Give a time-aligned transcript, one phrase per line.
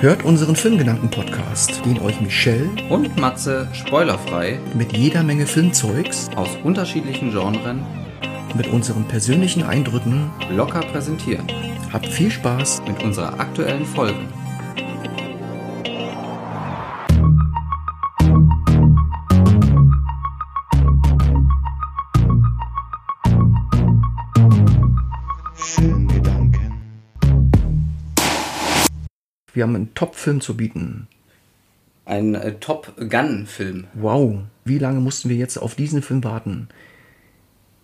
[0.00, 7.32] Hört unseren Filmgedanken-Podcast, den euch Michelle und Matze spoilerfrei mit jeder Menge Filmzeugs aus unterschiedlichen
[7.32, 7.84] Genren
[8.56, 11.46] mit unseren persönlichen Eindrücken locker präsentieren.
[11.92, 14.26] Habt viel Spaß mit unserer aktuellen Folge.
[29.60, 31.06] Wir haben einen Top-Film zu bieten.
[32.06, 33.88] Ein äh, Top Gun-Film.
[33.92, 36.68] Wow, wie lange mussten wir jetzt auf diesen Film warten?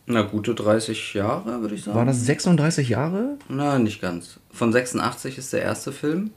[0.06, 1.98] Na, gute 30 Jahre, würde ich sagen.
[1.98, 3.36] War das 36 Jahre?
[3.50, 4.40] Na, nicht ganz.
[4.50, 6.30] Von 86 ist der erste Film.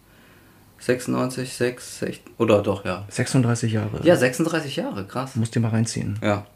[0.80, 3.06] 96, 6, 6 oder doch, ja.
[3.08, 4.02] 36 Jahre.
[4.04, 5.38] Ja, 36 Jahre, krass.
[5.38, 6.20] Musst dir mal reinziehen.
[6.22, 6.48] Ja.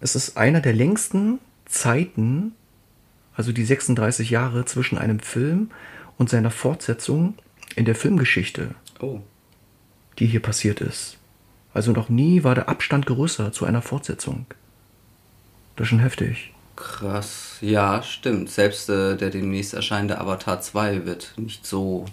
[0.00, 2.52] Es ist einer der längsten Zeiten,
[3.34, 5.70] also die 36 Jahre zwischen einem Film
[6.18, 7.38] und seiner Fortsetzung
[7.76, 9.20] in der Filmgeschichte, Oh.
[10.18, 11.18] die hier passiert ist.
[11.72, 14.46] Also noch nie war der Abstand größer zu einer Fortsetzung.
[15.76, 16.52] Das ist schon heftig.
[16.76, 17.58] Krass.
[17.60, 18.50] Ja, stimmt.
[18.50, 22.04] Selbst äh, der demnächst erscheinende Avatar 2 wird nicht so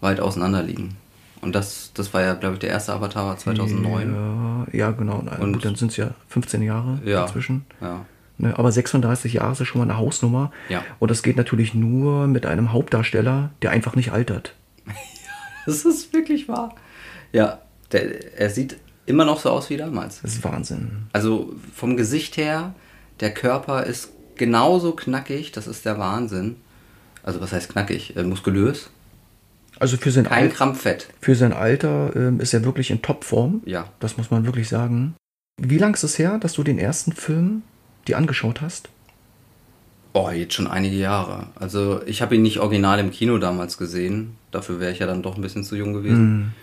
[0.00, 0.96] weit auseinander liegen.
[1.40, 4.14] Und das, das war ja, glaube ich, der erste Avatar war 2009.
[4.14, 5.22] Ja, ja genau.
[5.24, 7.22] Na, Und- Gut, dann sind es ja 15 Jahre Ja.
[7.22, 7.64] dazwischen.
[7.80, 8.04] Ja.
[8.38, 10.52] Ne, aber 36 Jahre ist ja schon mal eine Hausnummer.
[10.68, 10.84] Ja.
[10.98, 14.54] Und das geht natürlich nur mit einem Hauptdarsteller, der einfach nicht altert.
[15.66, 16.74] Das ist wirklich wahr.
[17.30, 17.60] Ja,
[17.92, 20.22] der, er sieht immer noch so aus wie damals.
[20.22, 21.08] Das ist Wahnsinn.
[21.12, 22.74] Also vom Gesicht her,
[23.20, 26.56] der Körper ist genauso knackig, das ist der Wahnsinn.
[27.22, 28.16] Also was heißt knackig?
[28.16, 28.88] Äh, muskulös.
[29.78, 31.08] Also für sein, Kein Al Krampf Fett.
[31.20, 33.62] für sein Alter ähm, ist er wirklich in Topform.
[33.66, 33.88] Ja.
[34.00, 35.14] Das muss man wirklich sagen.
[35.60, 37.62] Wie lang ist es her, dass du den ersten Film
[38.06, 38.88] dir angeschaut hast?
[40.14, 41.46] Oh, jetzt schon einige Jahre.
[41.54, 44.36] Also ich habe ihn nicht original im Kino damals gesehen.
[44.50, 46.54] Dafür wäre ich ja dann doch ein bisschen zu jung gewesen.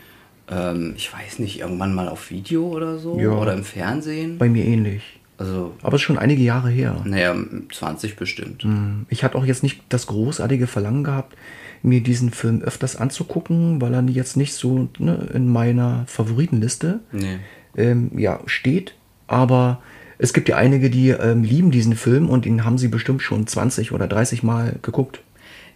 [0.49, 3.19] Ähm, ich weiß nicht, irgendwann mal auf Video oder so?
[3.19, 3.29] Ja.
[3.31, 4.37] Oder im Fernsehen?
[4.37, 5.03] Bei mir ähnlich.
[5.37, 7.01] Also, Aber es ist schon einige Jahre her.
[7.03, 7.35] naja,
[7.71, 8.63] 20 bestimmt.
[8.63, 11.35] Hm, Ich hatte auch jetzt nicht das großartige Verlangen gehabt,
[11.83, 17.37] mir diesen Film öfters anzugucken, weil er jetzt nicht so ne, in meiner Favoritenliste Nee.
[17.75, 18.95] ähm, ja, steht.
[19.27, 19.81] Aber
[20.17, 23.47] es gibt ja einige, die ähm, lieben diesen Film und den haben sie bestimmt schon
[23.47, 25.21] 20 oder 30 Mal geguckt.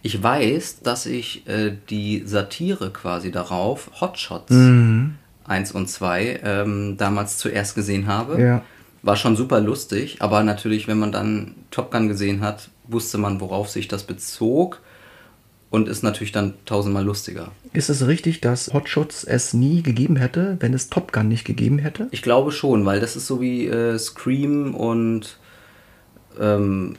[0.02, 5.14] Ich weiß, dass ich äh, die Satire quasi darauf, Hotshots Mhm.
[5.44, 8.40] 1 und 2, ähm, damals zuerst gesehen habe.
[8.40, 8.62] Ja.
[9.02, 13.40] War schon super lustig, aber natürlich, wenn man dann Top Gun gesehen hat, wusste man,
[13.40, 14.80] worauf sich das bezog
[15.70, 17.52] und ist natürlich dann tausendmal lustiger.
[17.72, 21.78] Ist es richtig, dass Hotshots es nie gegeben hätte, wenn es Top Gun nicht gegeben
[21.78, 22.08] hätte?
[22.10, 25.38] Ich glaube schon, weil das ist so wie äh, Scream und
[26.38, 26.96] ähm,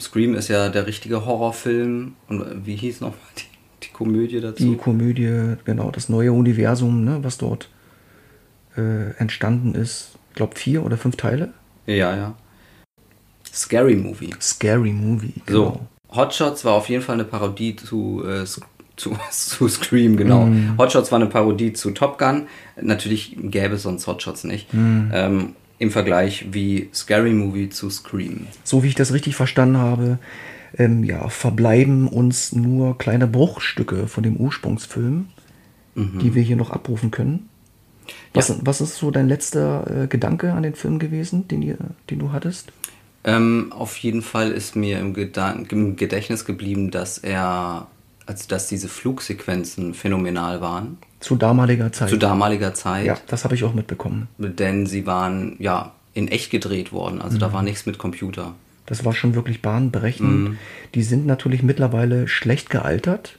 [0.00, 4.64] Scream ist ja der richtige Horrorfilm und äh, wie hieß nochmal die, die Komödie dazu?
[4.64, 7.68] Die Komödie, genau, das neue Universum, ne, was dort
[8.76, 10.12] äh, entstanden ist.
[10.30, 11.52] Ich glaube, vier oder fünf Teile.
[11.86, 12.34] Ja, ja.
[13.52, 14.34] Scary Movie.
[14.40, 15.34] Scary Movie.
[15.48, 15.80] So.
[16.14, 18.44] Hotshots war auf jeden Fall eine Parodie zu, äh,
[18.96, 20.48] zu, zu Scream, genau.
[20.78, 22.46] Hotshots war eine Parodie zu Top Gun.
[22.80, 24.68] Natürlich gäbe es sonst Hotshots nicht.
[24.72, 28.46] Ähm, Im Vergleich wie Scary Movie zu Scream.
[28.64, 30.18] so wie ich das richtig verstanden habe,
[30.78, 35.26] ähm, ja, verbleiben uns nur kleine Bruchstücke von dem Ursprungsfilm,
[35.94, 37.48] die wir hier noch abrufen können.
[38.34, 38.56] Was, Ja.
[38.60, 41.78] was ist so dein letzter äh, Gedanke an den Film gewesen, den, ihr,
[42.10, 42.70] den du hattest?
[43.26, 47.88] Ähm, auf jeden Fall ist mir im, Gedan im Gedächtnis geblieben, dass er,
[48.24, 50.98] also dass diese Flugsequenzen phänomenal waren.
[51.20, 52.08] Zu damaliger Zeit.
[52.08, 53.04] Zu damaliger Zeit.
[53.06, 54.28] ja, das habe ich auch mitbekommen.
[54.38, 57.20] Denn sie waren ja in echt gedreht worden.
[57.20, 57.40] Also Mhm.
[57.40, 58.54] da war nichts mit Computer.
[58.86, 60.48] Das war schon wirklich bahnbrechend.
[60.50, 60.58] Mhm.
[60.94, 63.38] Die sind natürlich mittlerweile schlecht gealtert.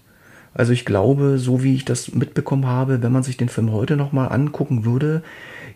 [0.53, 3.95] Also ich glaube, so wie ich das mitbekommen habe, wenn man sich den Film heute
[3.95, 5.23] nochmal angucken würde,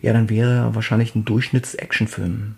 [0.02, 2.56] ja, dann wäre er wahrscheinlich ein Durchschnitts-Actionfilm.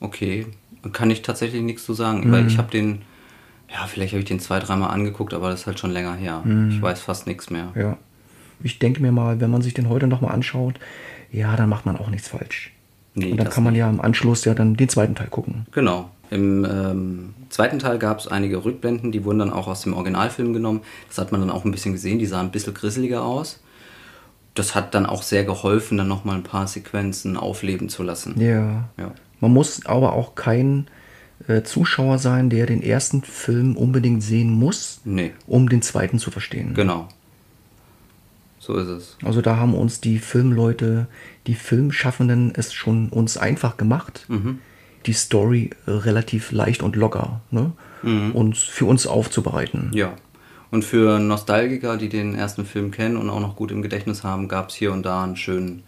[0.00, 0.46] Okay,
[0.92, 2.32] kann ich tatsächlich nichts zu sagen, Mhm.
[2.32, 3.02] weil ich habe den,
[3.70, 6.42] ja, vielleicht habe ich den zwei, dreimal angeguckt, aber das ist halt schon länger her.
[6.70, 7.68] Ich weiß fast nichts mehr.
[7.74, 7.80] Mhm.
[7.80, 7.96] Ja.
[8.62, 10.74] Ich denke mir mal, wenn man sich den heute nochmal anschaut,
[11.32, 12.72] ja, dann macht man auch nichts falsch.
[13.16, 13.80] Nee, Und dann kann man nicht.
[13.80, 15.66] ja im Anschluss ja dann den zweiten Teil gucken.
[15.72, 16.10] Genau.
[16.30, 20.52] Im ähm, zweiten Teil gab es einige Rückblenden, die wurden dann auch aus dem Originalfilm
[20.52, 20.80] genommen.
[21.08, 23.60] Das hat man dann auch ein bisschen gesehen, die sahen ein bisschen grisseliger aus.
[24.54, 28.40] Das hat dann auch sehr geholfen, dann nochmal ein paar Sequenzen aufleben zu lassen.
[28.40, 28.84] Ja.
[28.96, 29.12] Ja.
[29.40, 30.86] Man muss aber auch kein
[31.48, 36.30] äh, Zuschauer sein, der den ersten Film unbedingt sehen muss, Nee, um den zweiten zu
[36.30, 36.74] verstehen.
[36.74, 37.08] genau.
[38.58, 39.16] So ist es.
[39.22, 41.06] Also da haben uns die Filmleute,
[41.46, 44.26] die Filmschaffenden es schon uns einfach gemacht,
[45.04, 47.72] die Story relativ leicht und locker ne?
[48.32, 49.90] uns für uns aufzubereiten.
[49.92, 50.14] Ja.
[50.70, 54.48] Und für Nostalgiker, die den ersten Film kennen und auch noch gut im Gedächtnis haben,
[54.48, 55.82] gab es hier und da einen schönen,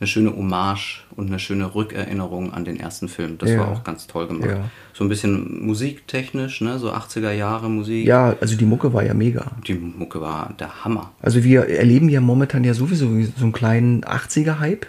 [0.00, 3.36] eine schöne Hommage und eine schöne Rückerinnerung an den ersten Film.
[3.38, 3.58] Das Ja.
[3.60, 4.48] war auch ganz toll gemacht.
[4.50, 4.70] Ja.
[4.94, 6.78] So ein bisschen musiktechnisch, ne?
[6.78, 8.06] so 80er Jahre Musik.
[8.06, 9.50] Ja, also die Mucke war ja mega.
[9.66, 11.12] Die Mucke war der Hammer.
[11.20, 13.06] Also wir erleben ja momentan ja sowieso
[13.36, 14.86] so einen kleinen 80er-Hype.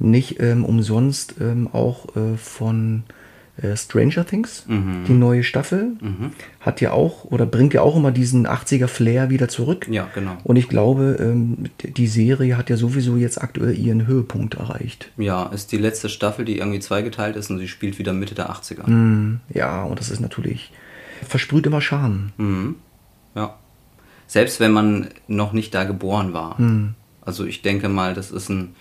[0.00, 3.02] Nicht ähm, umsonst ähm, auch äh, von
[3.60, 5.92] äh, Stranger Things, die neue Staffel,
[6.60, 9.86] hat ja auch oder bringt ja auch immer diesen 80er-Flair wieder zurück.
[9.90, 10.36] Ja, genau.
[10.44, 15.10] Und ich glaube, ähm, die Serie hat ja sowieso jetzt aktuell ihren Höhepunkt erreicht.
[15.16, 18.50] Ja, ist die letzte Staffel, die irgendwie zweigeteilt ist und sie spielt wieder Mitte der
[18.50, 18.86] 80er.
[18.86, 20.70] Hm, Ja, und das ist natürlich,
[21.26, 22.32] versprüht immer Charme.
[22.36, 22.76] Mhm.
[23.34, 23.56] Ja.
[24.26, 26.58] Selbst wenn man noch nicht da geboren war.
[27.22, 28.74] Also ich denke mal, das ist ein.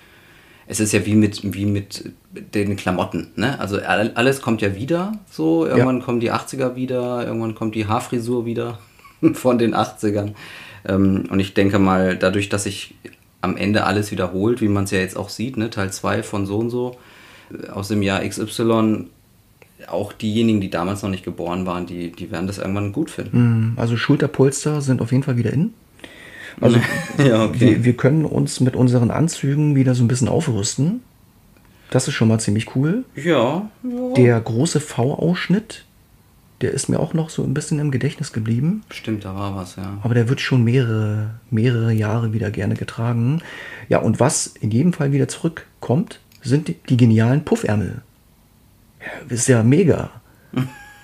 [0.69, 2.11] Es ist ja wie mit, wie mit
[2.53, 3.57] den Klamotten, ne?
[3.59, 5.65] Also all- alles kommt ja wieder so.
[5.65, 8.79] Irgendwann kommen die 80er wieder, irgendwann kommt die Haarfrisur wieder
[9.33, 10.33] von den 80ern.
[10.85, 12.95] Ähm, und ich denke mal, dadurch, dass sich
[13.41, 15.69] am Ende alles wiederholt, wie man es ja jetzt auch sieht, ne?
[15.69, 16.97] Teil 2 von so und so,
[17.51, 19.05] äh, aus dem Jahr XY,
[19.87, 23.37] auch diejenigen, die damals noch nicht geboren waren, die, die werden das irgendwann gut finden.
[23.37, 25.73] Hm, Also Schulterpolster sind auf jeden Fall wieder in.
[26.61, 26.79] Also
[27.17, 31.01] Ja, wir, wir können uns mit unseren Anzügen wieder so ein bisschen aufrüsten.
[31.89, 33.05] Das ist schon mal ziemlich cool.
[33.15, 34.13] Ja, ja.
[34.15, 35.85] Der große V-Ausschnitt,
[36.61, 38.83] der ist mir auch noch so ein bisschen im Gedächtnis geblieben.
[38.91, 39.97] Stimmt, da war was, ja.
[40.03, 43.41] Aber der wird schon mehrere, mehrere Jahre wieder gerne getragen.
[43.87, 48.01] Ja, und was in jedem Fall wieder zurückkommt, sind die, die genialen Puffärmel.
[48.99, 50.09] Ja, ist ja mega.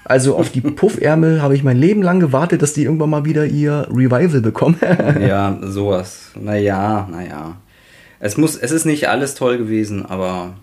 [0.05, 3.45] Also auf die Puffärmel habe ich mein Leben lang gewartet, dass die irgendwann mal wieder
[3.45, 4.77] ihr Revival bekommen.
[5.19, 6.31] Ja, sowas.
[6.39, 7.57] Naja, naja.
[8.19, 10.53] Es muss, es ist nicht alles toll gewesen, aber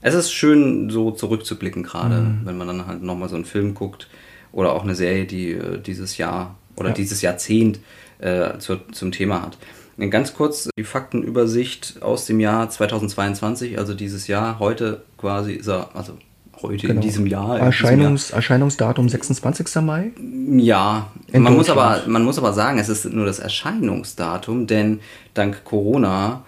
[0.00, 4.08] es ist schön, so zurückzublicken, gerade, wenn man dann halt nochmal so einen Film guckt
[4.52, 6.94] oder auch eine Serie, die äh, dieses Jahr oder Ja.
[6.94, 7.78] dieses Jahrzehnt
[8.18, 9.58] äh, zu, zum Thema hat.
[9.98, 15.68] Äh, Ganz kurz die Faktenübersicht aus dem Jahr 2022, also dieses Jahr, heute quasi ist
[15.68, 16.16] er, also
[16.62, 17.42] heute in diesem Jahr.
[17.42, 17.58] in diesem Jahr.
[17.60, 19.82] Erscheinungs, Erscheinungsdatum 26.
[19.82, 20.12] Mai.
[20.56, 25.00] Ja, In man muss, aber, man muss aber sagen, es ist nur das Erscheinungsdatum, denn
[25.34, 26.42] dank Corona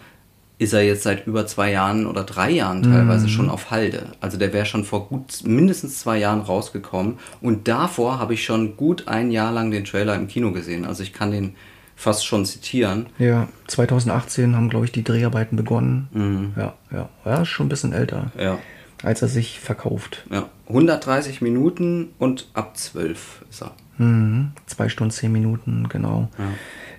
[0.59, 4.07] ist er jetzt seit über zwei Jahren oder drei Jahren teilweise schon auf Halde.
[4.23, 8.75] Also der wäre schon vor gut mindestens zwei Jahren rausgekommen und davor habe ich schon
[8.77, 10.87] gut ein Jahr lang den Trailer im Kino gesehen.
[10.87, 11.57] Also ich kann den
[11.95, 13.07] fast schon zitieren.
[13.19, 16.09] Ja, 2018 haben, glaube ich, die Dreharbeiten begonnen.
[16.13, 16.53] Mhm.
[16.57, 17.09] Ja, ja.
[17.25, 18.59] Ja, ist schon ein bisschen älter, Ja,
[19.03, 20.25] als er sich verkauft.
[20.31, 20.49] ja.
[20.69, 23.73] 130 Minuten und ab 12 ist er.
[23.99, 24.51] Mhm.
[24.67, 26.29] Zwei Stunden, zehn Minuten, genau.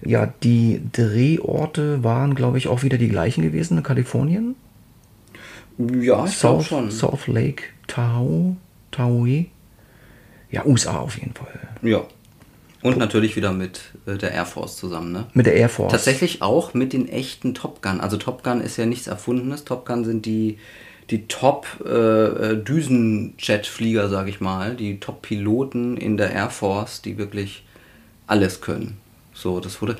[0.01, 0.31] Ja.
[0.41, 4.55] die Drehorte waren, glaube ich, auch wieder die gleichen gewesen in Kalifornien.
[5.77, 6.91] Ja, ich glaube South, schon.
[6.91, 8.55] South Lake Tahoe.
[8.91, 9.45] Tahoe.
[10.49, 11.59] Ja, USA auf jeden Fall.
[11.81, 12.03] Ja.
[12.83, 15.27] Und natürlich wieder mit äh, der Air Force zusammen, ne?
[15.33, 15.91] Mit der Air Force.
[15.91, 17.99] Tatsächlich auch mit den echten Top Gun.
[17.99, 19.65] Also Top Gun ist ja nichts Erfundenes.
[19.65, 20.57] Top Gun sind die,
[21.09, 24.75] die Top-Düsenjet-Flieger, sage ich mal.
[24.75, 27.63] Die Top-Piloten in der Air Force, die wirklich
[28.27, 28.97] alles können.
[29.33, 29.97] So, das wurde,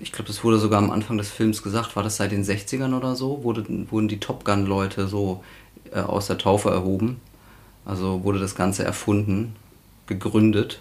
[0.00, 2.96] ich glaube, das wurde sogar am Anfang des Films gesagt, war das seit den 60ern
[2.96, 5.44] oder so, wurde, wurden die Top Gun-Leute so
[5.92, 7.20] äh, aus der Taufe erhoben.
[7.84, 9.54] Also wurde das Ganze erfunden,
[10.06, 10.80] gegründet.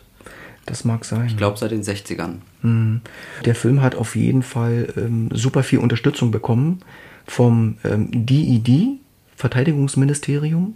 [0.66, 1.28] Das mag sein.
[1.28, 2.36] Ich glaube seit den 60ern.
[2.62, 3.02] Mhm.
[3.46, 6.80] Der Film hat auf jeden Fall ähm, super viel Unterstützung bekommen
[7.26, 9.00] vom ähm, DED,
[9.38, 10.74] Verteidigungsministerium.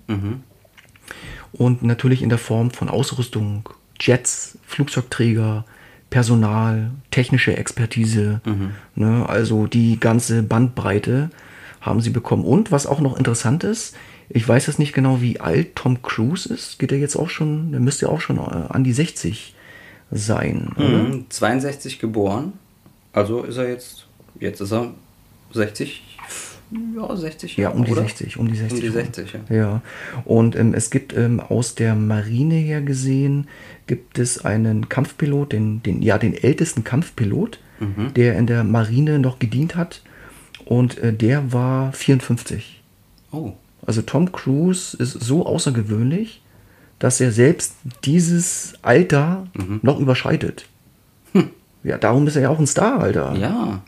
[1.51, 3.67] Und natürlich in der Form von Ausrüstung,
[3.99, 5.65] Jets, Flugzeugträger,
[6.09, 8.39] Personal, technische Expertise.
[8.95, 11.29] Ne, also die ganze Bandbreite
[11.81, 12.45] haben sie bekommen.
[12.45, 13.95] Und was auch noch interessant ist,
[14.29, 16.79] ich weiß jetzt nicht genau, wie alt Tom Cruise ist.
[16.79, 19.55] Geht er jetzt auch schon, der müsste ja auch schon äh, an die 60
[20.11, 20.71] sein?
[20.77, 22.53] Mhm, 62 geboren.
[23.13, 24.05] Also ist er jetzt,
[24.39, 24.93] jetzt ist er
[25.53, 26.01] 60,
[26.95, 27.57] ja, 60.
[27.57, 28.01] Ja, um die oder?
[28.01, 28.73] 60, um die 60.
[28.73, 29.05] Um die rum.
[29.05, 29.55] 60, ja.
[29.55, 29.81] Ja,
[30.25, 33.47] und ähm, es gibt ähm, aus der Marine her gesehen,
[33.87, 38.13] gibt es einen Kampfpilot, den, den, ja, den ältesten Kampfpilot, Mhm.
[38.13, 40.03] der in der Marine noch gedient hat.
[40.65, 42.81] Und äh, der war 54.
[43.31, 43.53] Oh,
[43.85, 46.43] Also Tom Cruise ist so außergewöhnlich,
[46.99, 47.73] dass er selbst
[48.03, 49.79] dieses Alter Mhm.
[49.81, 50.65] noch überschreitet.
[51.83, 53.33] Ja, darum ist er ja auch ein Star, Alter.
[53.33, 53.41] Hm.
[53.41, 53.81] ja.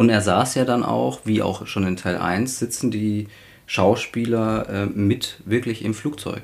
[0.00, 3.28] Und er saß ja dann auch, wie auch schon in Teil 1, sitzen die
[3.66, 6.40] Schauspieler äh, mit wirklich im Flugzeug.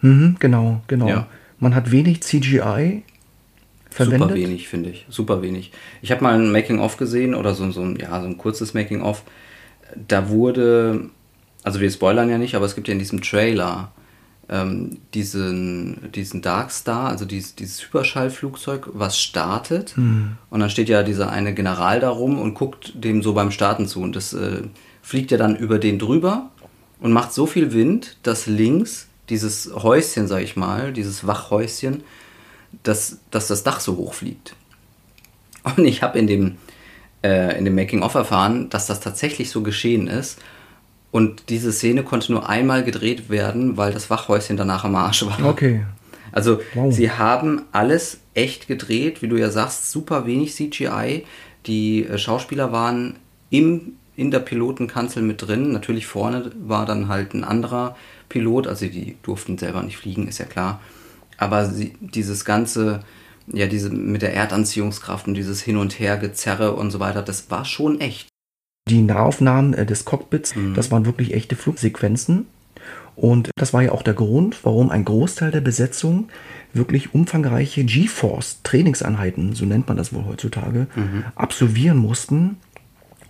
[0.00, 1.08] Mhm, genau, genau.
[1.08, 1.26] Ja.
[1.58, 3.02] Man hat wenig CGI
[3.90, 4.28] verwendet.
[4.28, 5.06] Super wenig, finde ich.
[5.08, 5.72] Super wenig.
[6.02, 9.24] Ich habe mal ein Making-of gesehen oder so, so, ein, ja, so ein kurzes Making-of.
[10.06, 11.10] Da wurde,
[11.64, 13.90] also wir spoilern ja nicht, aber es gibt ja in diesem Trailer
[14.48, 19.94] ähm, diesen, diesen Dark Star, also dieses, dieses Hyperschallflugzeug, was startet.
[20.50, 23.86] Und dann steht ja dieser eine General da rum und guckt dem so beim Starten
[23.86, 24.00] zu.
[24.00, 24.62] Und das äh,
[25.02, 26.50] fliegt ja dann über den drüber
[27.00, 32.02] und macht so viel Wind, dass links dieses Häuschen, sag ich mal, dieses Wachhäuschen,
[32.82, 34.54] dass, dass das Dach so hoch fliegt.
[35.64, 36.56] Und ich habe in dem,
[37.22, 40.38] äh, in dem Making-of erfahren, dass das tatsächlich so geschehen ist.
[41.10, 45.42] Und diese Szene konnte nur einmal gedreht werden, weil das Wachhäuschen danach am Arsch war.
[45.44, 45.84] Okay.
[46.32, 46.92] Also Wow.
[46.94, 51.24] sie haben alles echt gedreht, wie du ja sagst, super wenig CGI.
[51.66, 53.16] Die äh, Schauspieler waren
[53.48, 55.72] im, in der Pilotenkanzel mit drin.
[55.72, 57.96] Natürlich vorne war dann halt ein anderer
[58.28, 60.80] Pilot, also die durften selber nicht fliegen, ist ja klar.
[61.38, 63.00] Aber sie, dieses ganze,
[63.46, 67.64] ja, diese mit der Erdanziehungskraft und dieses Hin- und Hergezerre und so weiter, das war
[67.64, 68.28] schon echt.
[68.88, 70.74] Die Nahaufnahmen äh, des Cockpits, Mhm.
[70.74, 72.46] das waren wirklich echte Flugsequenzen.
[73.16, 76.28] Und das war ja auch der Grund, warum ein Großteil der Besetzung
[76.72, 81.24] wirklich umfangreiche GeForce-Trainingseinheiten, so nennt man das wohl heutzutage, Mhm.
[81.34, 82.56] absolvieren mussten,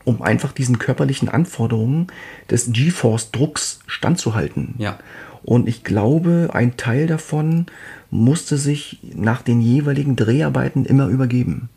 [0.05, 2.09] um einfach diesen körperlichen Anforderungen
[2.51, 4.75] des GeForce-Drucks standzuhalten.
[4.79, 4.99] Ja.
[5.43, 7.67] Und ich glaube, ein Teil davon
[8.11, 11.69] musste sich nach den jeweiligen Dreharbeiten immer übergeben.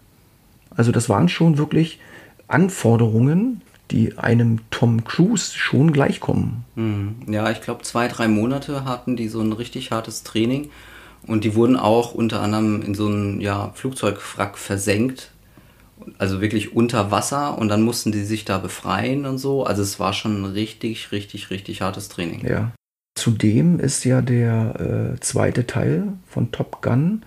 [0.75, 1.99] Also das waren schon wirklich
[2.47, 3.61] Anforderungen,
[3.91, 6.65] die einem Tom Cruise schon gleichkommen.
[6.75, 7.15] Mhm.
[7.27, 10.69] Ja, ich glaube, zwei, drei Monate hatten die so ein richtig hartes Training.
[11.27, 15.31] Und die wurden auch unter anderem in so einen ja, Flugzeugwrack versenkt.
[16.17, 17.57] Also wirklich unter Wasser.
[17.57, 19.63] Und dann mussten die sich da befreien und so.
[19.65, 22.45] Also es war schon ein richtig, richtig, richtig hartes Training.
[22.47, 22.71] Ja.
[23.15, 27.23] Zudem ist ja der äh, zweite Teil von Top Gun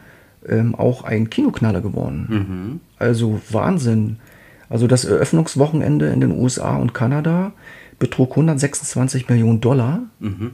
[0.48, 2.26] ähm, auch ein Kinoknaller geworden.
[2.28, 2.80] Mhm.
[2.98, 4.18] Also Wahnsinn.
[4.74, 7.52] Also das Eröffnungswochenende in den USA und Kanada
[8.00, 10.02] betrug 126 Millionen Dollar.
[10.18, 10.50] Mhm.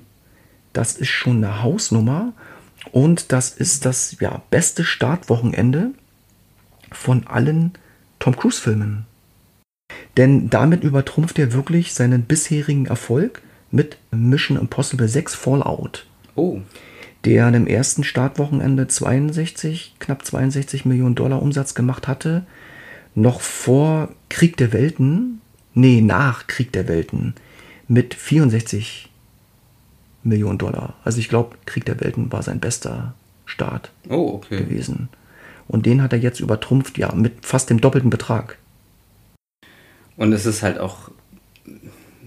[0.75, 2.35] Das ist schon eine Hausnummer.
[2.93, 5.93] Und das ist das ja, beste Startwochenende
[6.93, 7.73] von allen
[8.19, 9.07] Tom Cruise-Filmen.
[10.19, 16.61] Denn damit übertrumpft er wirklich seinen bisherigen Erfolg mit Mission Impossible 6 Fallout, Oh,
[17.25, 22.45] der an dem ersten Startwochenende 62, knapp 62 Millionen Dollar Umsatz gemacht hatte.
[23.14, 25.40] Noch vor Krieg der Welten,
[25.75, 27.35] nee, nach Krieg der Welten,
[27.88, 29.11] mit 64
[30.23, 30.95] Millionen Dollar.
[31.05, 33.14] Also ich glaube, Krieg der Welten war sein bester
[33.47, 34.59] Start oh, okay.
[34.59, 35.09] gewesen.
[35.67, 38.59] Und den hat er jetzt übertrumpft, ja, mit fast dem doppelten Betrag.
[40.17, 41.11] Und es ist halt auch,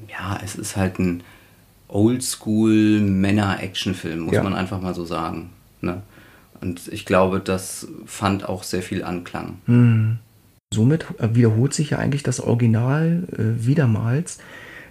[0.09, 1.23] ja, es ist halt ein
[1.87, 4.43] Oldschool Männer-Action-Film, muss Ja.
[4.43, 5.51] man einfach mal so sagen.
[5.81, 6.01] Ne?
[6.61, 10.21] Und ich glaube, das fand auch sehr viel Anklang.
[10.73, 14.39] Somit äh, wiederholt sich ja eigentlich das Original äh, wiedermals,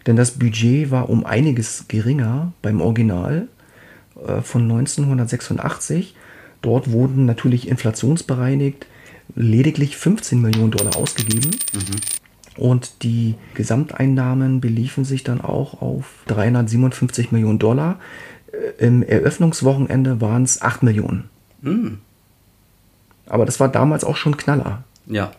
[0.06, 3.48] denn das Budget war um einiges geringer beim Original
[4.26, 6.14] äh, von 1986.
[6.62, 8.86] Dort wurden natürlich inflationsbereinigt
[9.34, 11.50] lediglich 15 Millionen Dollar ausgegeben.
[12.56, 17.98] Und die Gesamteinnahmen beliefen sich dann auch auf 357 Millionen Dollar.
[18.52, 21.30] Äh, Im Eröffnungswochenende waren es 8 Millionen.
[21.62, 21.98] Hm.
[23.26, 24.84] Aber das war damals auch schon Knaller.
[25.06, 25.32] Ja.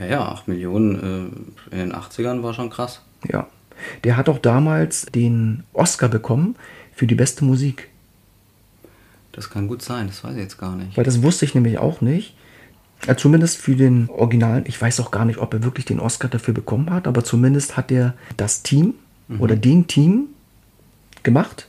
[0.00, 0.94] Ja, ja, 8 Millionen
[1.70, 3.02] äh, in den 80ern war schon krass.
[3.30, 3.46] Ja.
[4.04, 6.56] Der hat auch damals den Oscar bekommen
[6.94, 7.88] für die beste Musik.
[9.32, 10.96] Das kann gut sein, das weiß ich jetzt gar nicht.
[10.96, 12.34] Weil das wusste ich nämlich auch nicht.
[13.16, 14.64] Zumindest für den Originalen.
[14.66, 17.76] Ich weiß auch gar nicht, ob er wirklich den Oscar dafür bekommen hat, aber zumindest
[17.76, 18.94] hat er das Team
[19.38, 20.26] oder den Team
[21.22, 21.68] gemacht.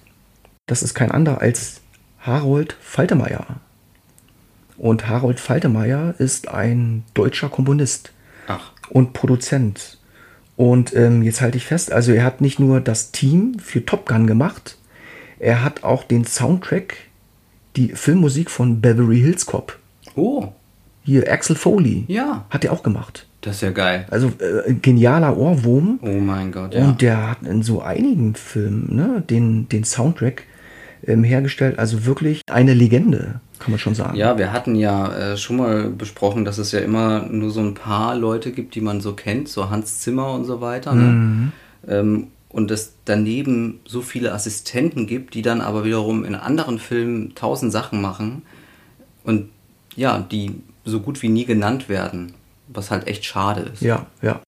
[0.68, 1.82] Das ist kein anderer als
[2.20, 3.46] Harold Faltermeier.
[4.78, 8.12] Und Harold Faltermeier ist ein deutscher Komponist
[8.48, 9.98] Ach, und Produzent.
[10.58, 14.06] Und ähm, jetzt halte ich fest, also er hat nicht nur das Team für Top
[14.08, 14.78] Gun gemacht,
[15.40, 16.98] er hat auch den Soundtrack,
[17.76, 19.80] die Filmmusik von Beverly Hills Cop.
[20.16, 20.50] oh,
[21.04, 23.26] Hier Axel Foley ja, hat er auch gemacht.
[23.42, 24.06] das ist ja geil.
[24.12, 26.00] Also äh, genialer Ohrwurm.
[26.04, 26.84] Oh mein Gott, ja.
[26.86, 30.44] Und der hat in so einigen Filmen ne, den, den Soundtrack
[31.08, 31.80] ähm, hergestellt.
[31.80, 34.18] Also wirklich eine Legende, kann man schon sagen.
[34.18, 37.76] Ja, wir hatten ja äh, schon mal besprochen, dass es ja immer nur so ein
[37.76, 40.94] paar Leute gibt, die man so kennt, so Hans Zimmer und so weiter.
[40.94, 41.52] Ne?
[41.88, 47.34] Ähm, und es daneben so viele Assistenten gibt, die dann aber wiederum in anderen Filmen
[47.36, 48.42] tausend Sachen machen
[49.24, 49.50] und
[49.96, 52.34] ja, die so gut wie nie genannt werden,
[52.68, 53.82] was halt echt schade ist.
[53.82, 54.42] Ja, ja.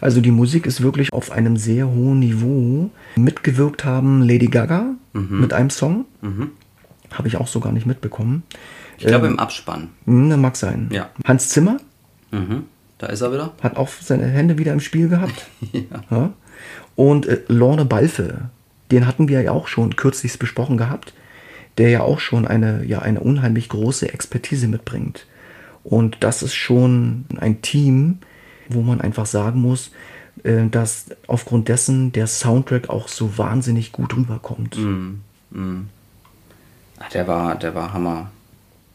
[0.00, 2.90] Also die Musik ist wirklich auf einem sehr hohen Niveau.
[3.14, 6.06] Mitgewirkt haben Lady Gaga mit einem Song.
[6.22, 6.50] Mhm.
[7.12, 8.42] Habe ich auch so gar nicht mitbekommen.
[8.98, 9.90] Ich glaube im Abspann.
[10.06, 10.88] Hm, mag sein.
[10.92, 11.10] Ja.
[11.24, 11.78] Hans Zimmer
[12.32, 12.64] Mhm.
[12.98, 13.52] Da ist er wieder.
[13.62, 15.46] hat auch seine Hände wieder im Spiel gehabt.
[15.72, 16.02] Ja.
[16.10, 16.32] ja.
[16.94, 18.50] Und äh, Lorne Balfe,
[18.90, 21.12] den hatten wir ja auch schon kürzlich besprochen gehabt.
[21.78, 25.26] der ja auch schon eine, ja, eine unheimlich große Expertise mitbringt.
[25.84, 28.18] Und das ist schon ein Team,
[28.68, 29.90] wo man einfach sagen muss,
[30.42, 34.78] äh, dass aufgrund dessen der Soundtrack auch so wahnsinnig gut rüberkommt.
[34.78, 35.20] Mm,
[35.50, 35.88] mm.
[36.98, 38.30] Ach, der war, der war Hammer.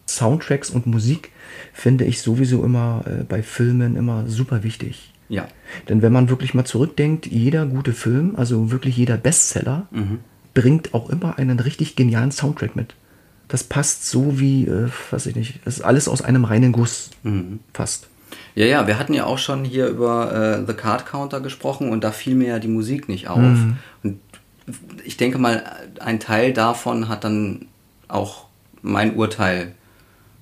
[0.08, 1.32] Soundtracks und Musik
[1.74, 5.14] finde ich sowieso immer äh, bei Filmen immer super wichtig.
[5.30, 5.48] Ja.
[5.88, 10.20] Denn wenn man wirklich mal zurückdenkt, jeder gute Film, also wirklich jeder Bestseller, Mhm.
[10.54, 12.96] bringt auch immer einen richtig genialen Soundtrack mit.
[13.48, 17.12] Das passt so wie, äh, weiß ich nicht, das ist alles aus einem reinen Guss.
[17.24, 17.60] Mhm.
[17.74, 18.08] Fast.
[18.56, 22.04] Ja, ja, wir hatten ja auch schon hier über äh, The Card Counter gesprochen und
[22.04, 23.40] da fiel mir ja die Musik nicht auf.
[23.40, 23.78] Mhm.
[24.04, 24.20] Und
[25.06, 25.64] ich denke mal,
[26.00, 27.68] ein Teil davon hat dann
[28.14, 28.46] auch
[28.82, 29.74] mein Urteil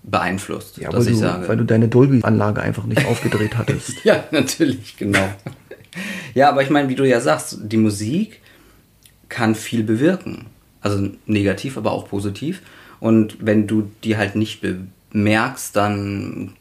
[0.03, 1.47] beeinflusst, Ja, dass ich du, sage.
[1.47, 3.93] weil du deine Dolby-Anlage einfach nicht aufgedreht hattest.
[4.03, 5.27] Ja, natürlich, genau.
[6.33, 8.41] ja, aber ich meine, wie du ja sagst, die Musik
[9.27, 10.45] kann viel bewirken.
[10.81, 12.61] Also negativ, aber auch positiv.
[13.01, 14.61] Und wenn du die halt nicht
[15.11, 16.53] bemerkst, dann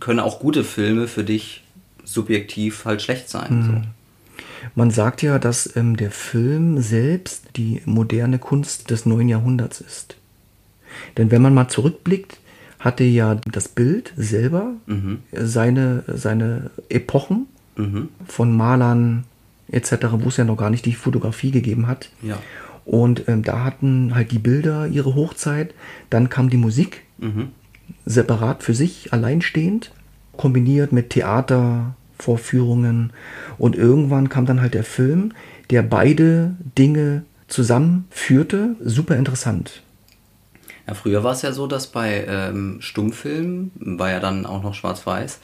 [0.00, 1.64] können auch gute Filme für dich
[2.04, 3.88] subjektiv halt schlecht sein.
[4.74, 10.16] Man sagt ja, dass ähm, der Film selbst die moderne Kunst des neuen Jahrhunderts ist.
[11.16, 12.38] Denn wenn man mal zurückblickt,
[12.78, 14.72] hatte ja das Bild selber
[15.32, 17.46] seine, seine Epochen
[18.26, 19.24] von Malern
[19.70, 22.10] etc., wo es ja noch gar nicht die Fotografie gegeben hat.
[22.22, 22.38] Ja.
[22.84, 25.74] Und ähm, da hatten halt die Bilder ihre Hochzeit.
[26.10, 27.02] Dann kam die Musik
[28.04, 29.92] separat für sich, alleinstehend,
[30.36, 33.12] kombiniert mit Theatervorführungen.
[33.56, 35.32] Und irgendwann kam dann halt der Film,
[35.70, 38.76] der beide Dinge zusammenführte.
[38.82, 39.82] Super interessant.
[40.86, 44.74] Ja, früher war es ja so, dass bei ähm, Stummfilmen, war ja dann auch noch
[44.74, 45.40] schwarz-weiß,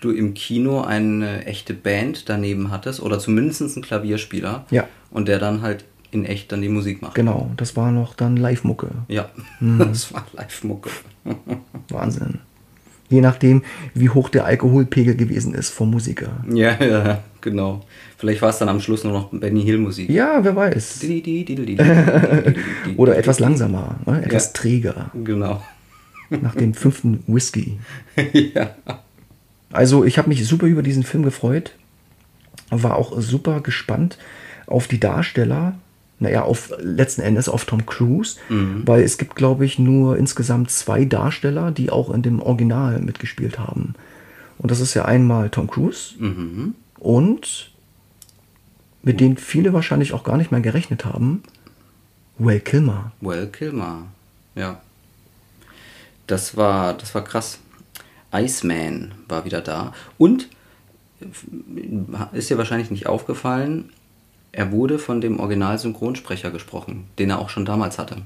[0.00, 4.64] du im Kino eine echte Band daneben hattest oder zumindest einen Klavierspieler.
[4.70, 4.88] Ja.
[5.10, 7.14] Und der dann halt in echt dann die Musik macht.
[7.14, 8.88] Genau, das war noch dann Live-Mucke.
[9.08, 9.28] Ja,
[9.60, 9.78] Mhm.
[9.90, 10.90] das war Live-Mucke.
[11.90, 12.38] Wahnsinn.
[13.08, 13.62] Je nachdem,
[13.94, 16.30] wie hoch der Alkoholpegel gewesen ist vom Musiker.
[16.48, 17.82] ja, ja, genau.
[18.18, 20.10] Vielleicht war es dann am Schluss nur noch Benny Hill Musik.
[20.10, 21.00] Ja, wer weiß.
[22.96, 24.24] Oder etwas langsamer, ne?
[24.24, 24.52] etwas Ja.
[24.52, 25.62] träger, Genau.
[26.30, 27.78] nach dem fünften Whisky.
[28.54, 28.74] ja.
[29.72, 31.72] Also ich habe mich super über diesen Film gefreut,
[32.70, 34.18] war auch super gespannt
[34.66, 35.74] auf die Darsteller,
[36.18, 38.36] naja, auf letzten Endes auf Tom Cruise,
[38.84, 43.58] weil es gibt, glaube ich, nur insgesamt zwei Darsteller, die auch in dem Original mitgespielt
[43.58, 43.94] haben.
[44.58, 46.14] Und das ist ja einmal Tom Cruise
[47.00, 47.70] und
[49.02, 51.42] mit denen viele wahrscheinlich auch gar nicht mehr gerechnet haben,
[52.38, 53.12] Will Kilmer.
[53.20, 54.06] Well Kilmer.
[54.54, 54.80] Ja.
[56.26, 57.58] Das war, das war krass.
[58.32, 59.92] Iceman war wieder da.
[60.16, 60.48] Und
[62.32, 63.90] ist dir wahrscheinlich nicht aufgefallen,
[64.52, 68.16] er wurde von dem Original-Synchronsprecher gesprochen, den er auch schon damals hatte.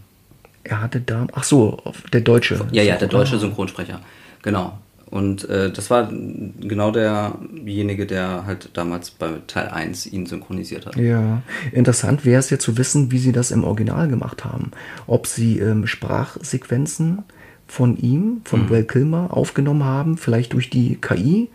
[0.63, 1.83] Er hatte da, ach so,
[2.13, 2.67] der Deutsche.
[2.71, 3.39] Ja, ja, der deutsche.
[3.39, 4.01] Synchronsprecher.
[4.43, 4.79] Genau.
[5.15, 10.97] Und äh, das war genau derjenige, der halt damals bei Teil 1 ihn synchronisiert hat.
[10.97, 14.73] Ja, interessant wäre es ja zu wissen, wie sie das im Original gemacht haben.
[15.07, 17.23] Ob sie ähm, Sprachsequenzen
[17.69, 21.49] von ihm, von Val Kilmer, aufgenommen haben, vielleicht durch die KI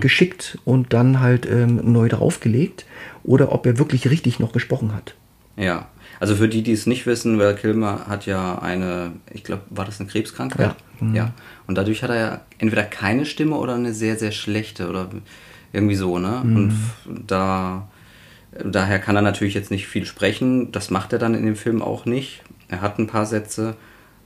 [0.00, 2.84] geschickt und dann halt ähm, neu draufgelegt,
[3.24, 5.14] oder ob er wirklich richtig noch gesprochen hat.
[5.56, 5.88] Ja.
[6.20, 9.84] Also für die, die es nicht wissen, Val Kilmer hat ja eine, ich glaube, war
[9.84, 10.74] das eine Krebskrankheit?
[11.00, 11.06] Ja.
[11.06, 11.14] Mhm.
[11.14, 11.32] Ja.
[11.66, 15.08] Und dadurch hat er ja entweder keine Stimme oder eine sehr, sehr schlechte oder
[15.72, 16.40] irgendwie so, ne?
[16.42, 16.56] Mhm.
[16.56, 16.74] Und
[17.26, 17.88] da,
[18.64, 20.72] daher kann er natürlich jetzt nicht viel sprechen.
[20.72, 22.42] Das macht er dann in dem Film auch nicht.
[22.68, 23.76] Er hat ein paar Sätze,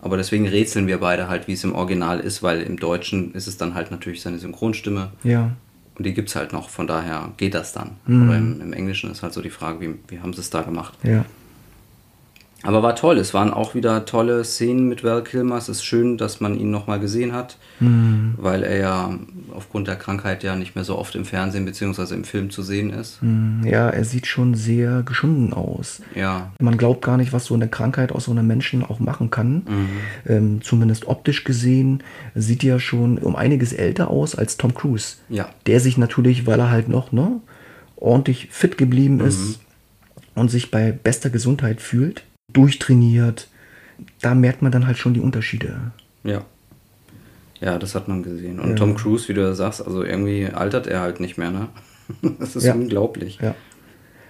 [0.01, 3.47] aber deswegen rätseln wir beide halt, wie es im Original ist, weil im Deutschen ist
[3.47, 5.13] es dann halt natürlich seine Synchronstimme.
[5.25, 5.51] Ja,
[5.97, 7.97] Und die gibt es halt noch, von daher geht das dann.
[8.07, 8.23] Mhm.
[8.23, 10.63] Aber im, im Englischen ist halt so die Frage, wie, wie haben sie es da
[10.63, 10.95] gemacht?
[11.03, 11.25] ja.
[12.65, 13.19] Aber war toll.
[13.19, 15.57] Es waren auch wieder tolle Szenen mit Val Kilmer.
[15.57, 18.35] Es ist schön, dass man ihn nochmal gesehen hat, Mhm.
[18.37, 19.19] weil er ja
[19.53, 22.15] aufgrund der Krankheit ja nicht mehr so oft im Fernsehen bzw.
[22.15, 23.21] im Film zu sehen ist.
[23.21, 26.03] Hm, Ja, er sieht schon sehr geschunden aus.
[26.15, 29.31] Ja, Man glaubt gar nicht, was so eine Krankheit aus so einem Menschen auch machen
[29.31, 29.63] kann.
[30.29, 32.03] Ähm, zumindest optisch gesehen
[32.37, 35.17] sieht er schon um einiges älter aus als Tom Cruise.
[35.29, 35.49] Ja.
[35.67, 37.41] Der sich natürlich, weil er halt noch ne,
[37.97, 39.61] ordentlich fit geblieben ist
[40.35, 43.49] und sich bei bester Gesundheit fühlt, durchtrainiert,
[44.21, 45.93] da merkt man dann halt schon die Unterschiede.
[46.25, 46.43] ja.
[47.61, 48.59] Ja, das hat man gesehen.
[48.59, 48.75] Und Ja.
[48.75, 51.69] Tom Cruise, wie du ja sagst, also irgendwie altert er halt nicht mehr, ne?
[52.41, 52.75] Das ist Ja.
[52.75, 53.39] unglaublich.
[53.41, 53.55] Ja.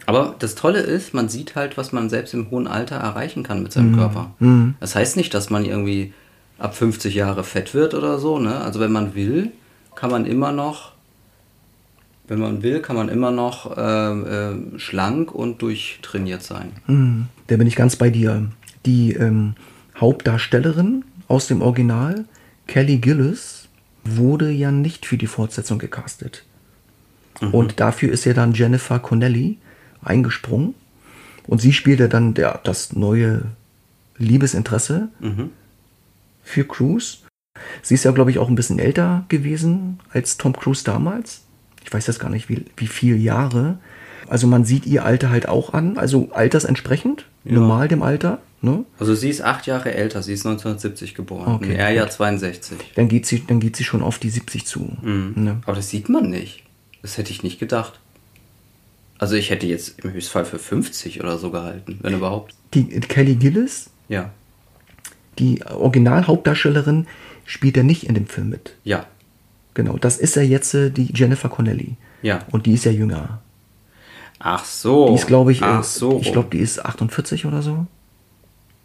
[0.05, 3.63] Aber das Tolle ist, man sieht halt, was man selbst im hohen Alter erreichen kann
[3.63, 3.73] mit Mhm.
[3.73, 4.35] seinem Körper.
[4.81, 6.13] Das heißt nicht, dass man irgendwie
[6.59, 8.39] ab 50 Jahre fett wird oder so.
[8.39, 8.61] Ne?
[8.61, 9.51] Also wenn man will,
[9.95, 10.93] kann man immer noch,
[12.29, 16.73] wenn man will, kann man immer noch ähm, ähm, schlank und durchtrainiert sein.
[16.87, 18.49] Hm, Da bin ich ganz bei dir.
[18.87, 19.55] Die ähm,
[19.97, 22.25] Hauptdarstellerin aus dem Original,
[22.67, 23.69] Kelly Gillis,
[24.05, 26.45] wurde ja nicht für die Fortsetzung gecastet.
[27.53, 29.59] Und dafür ist ja dann Jennifer Connelly
[30.03, 30.75] eingesprungen.
[31.47, 33.43] Und sie spielte dann der, das neue
[34.17, 35.09] Liebesinteresse
[36.43, 37.19] für Cruise.
[37.83, 41.43] Sie ist ja, glaube ich, auch ein bisschen älter gewesen als Tom Cruise damals.
[41.85, 43.79] Ich weiß jetzt gar nicht, wie, wie viele Jahre.
[44.29, 48.39] Also man sieht ihr Alter halt auch an, also altersentsprechend, normal dem Alter.
[48.63, 48.85] Ne?
[48.99, 51.55] Also sie ist acht Jahre älter, sie ist 1970 geboren.
[51.55, 52.79] Okay, er ja 62.
[52.95, 54.97] Dann geht sie, dann geht sie schon auf die 70 zu.
[55.03, 55.61] Ne?
[55.67, 56.63] Aber das sieht man nicht.
[57.03, 57.99] Das hätte ich nicht gedacht.
[59.19, 62.55] Also ich hätte jetzt im Höchstfall für 50 oder so gehalten, wenn überhaupt.
[62.75, 64.31] Die Kelly Gillis, Ja.
[65.39, 67.07] die Originalhauptdarstellerin,
[67.45, 68.77] spielt ja nicht in dem Film mit.
[68.85, 69.07] Ja.
[69.75, 71.97] Genau, das ist ja jetzt äh, die Jennifer Connelly.
[72.23, 72.41] Ja.
[72.51, 73.41] Und die ist ja jünger.
[74.39, 75.09] Ach so.
[75.09, 76.19] Die ist, glaube ich, äh, Ach so.
[76.21, 77.87] ich glaube, die ist 48 oder so.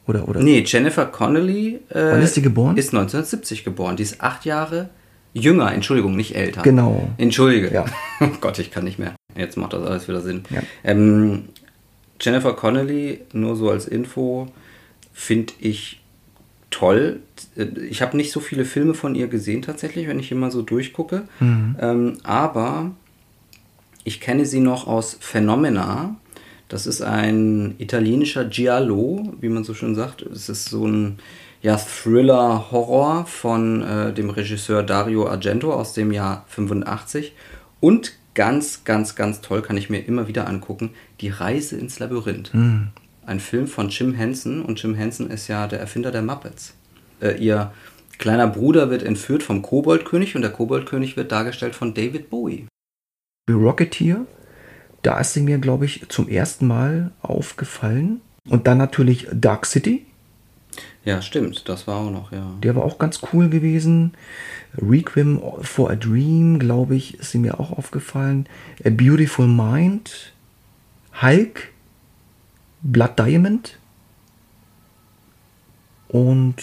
[0.08, 0.42] Oder, oder?
[0.42, 1.80] Nee, Jennifer Connelly.
[1.90, 2.78] Äh, Wann ist die geboren?
[2.78, 3.98] Ist 1970 geboren.
[3.98, 4.90] Die ist acht Jahre
[5.34, 5.74] jünger.
[5.74, 6.62] Entschuldigung, nicht älter.
[6.62, 7.10] Genau.
[7.18, 7.72] Entschuldige.
[7.74, 7.86] Ja.
[8.20, 9.14] Oh Gott, ich kann nicht mehr.
[9.36, 10.44] Jetzt macht das alles wieder Sinn.
[10.50, 10.62] Ja.
[10.84, 11.50] Ähm,
[12.20, 14.48] Jennifer Connelly, nur so als Info,
[15.14, 16.02] finde ich
[16.70, 17.22] toll.
[17.90, 21.28] Ich habe nicht so viele Filme von ihr gesehen tatsächlich, wenn ich immer so durchgucke.
[21.80, 22.92] Ähm, aber
[24.04, 26.16] ich kenne sie noch aus Phenomena.
[26.70, 30.22] Das ist ein italienischer Giallo, wie man so schön sagt.
[30.22, 31.20] Es ist so ein
[31.62, 37.34] ja, Thriller-Horror von äh, dem Regisseur Dario Argento aus dem Jahr 85.
[37.80, 42.52] Und ganz, ganz, ganz toll kann ich mir immer wieder angucken, Die Reise ins Labyrinth.
[43.28, 46.74] Ein Film von Jim Henson und Jim Henson ist ja der Erfinder der Muppets.
[47.20, 47.74] Äh, ihr
[48.18, 52.68] kleiner Bruder wird entführt vom Koboldkönig und der Koboldkönig wird dargestellt von David Bowie.
[53.48, 54.26] The Rocketeer,
[55.02, 58.22] da ist sie mir, glaube ich, zum ersten Mal aufgefallen.
[58.48, 60.06] Und dann natürlich Dark City,
[61.04, 62.54] Ja, stimmt, das war auch noch, ja.
[62.64, 64.14] der war auch ganz cool gewesen.
[64.78, 68.48] Requiem for a Dream, glaube ich, ist sie mir auch aufgefallen.
[68.86, 70.32] A Beautiful Mind,
[71.22, 71.74] Hulk,
[72.82, 73.78] Blood Diamond.
[76.08, 76.56] Und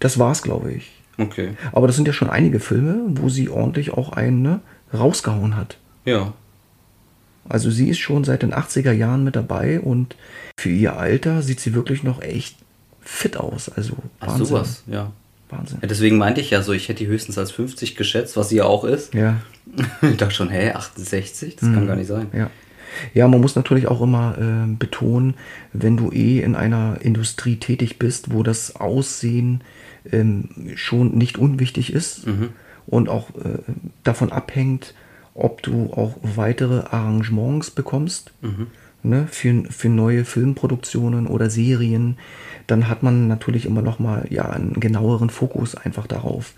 [0.00, 0.90] das war's, glaube ich.
[1.18, 1.50] Okay.
[1.72, 4.60] Aber das sind ja schon einige Filme, wo sie ordentlich auch einen ne,
[4.92, 5.78] rausgehauen hat.
[6.04, 6.32] Ja.
[7.48, 10.16] Also sie ist schon seit den 80er Jahren mit dabei und
[10.58, 12.56] für ihr Alter sieht sie wirklich noch echt
[13.00, 13.68] fit aus.
[13.68, 14.46] Also Ach, Wahnsinn.
[14.46, 15.12] sowas, ja.
[15.50, 15.78] Wahnsinn.
[15.82, 15.86] ja.
[15.88, 18.64] Deswegen meinte ich ja so, ich hätte die höchstens als 50 geschätzt, was sie ja
[18.64, 19.14] auch ist.
[19.14, 19.36] Ja,
[20.02, 21.56] Ich dachte schon, hä, 68?
[21.56, 22.28] Das kann gar nicht sein.
[22.32, 22.50] ja.
[23.12, 25.34] Ja, man muss natürlich auch immer äh, betonen,
[25.72, 29.62] wenn du eh in einer Industrie tätig bist, wo das Aussehen
[30.10, 32.26] ähm, schon nicht unwichtig ist
[32.86, 33.58] und auch äh,
[34.02, 34.94] davon abhängt,
[35.34, 38.32] ob du auch weitere Arrangements bekommst
[39.04, 42.16] ne, für, für neue Filmproduktionen oder Serien,
[42.66, 46.54] dann hat man natürlich immer noch mal ja, einen genaueren Fokus einfach darauf.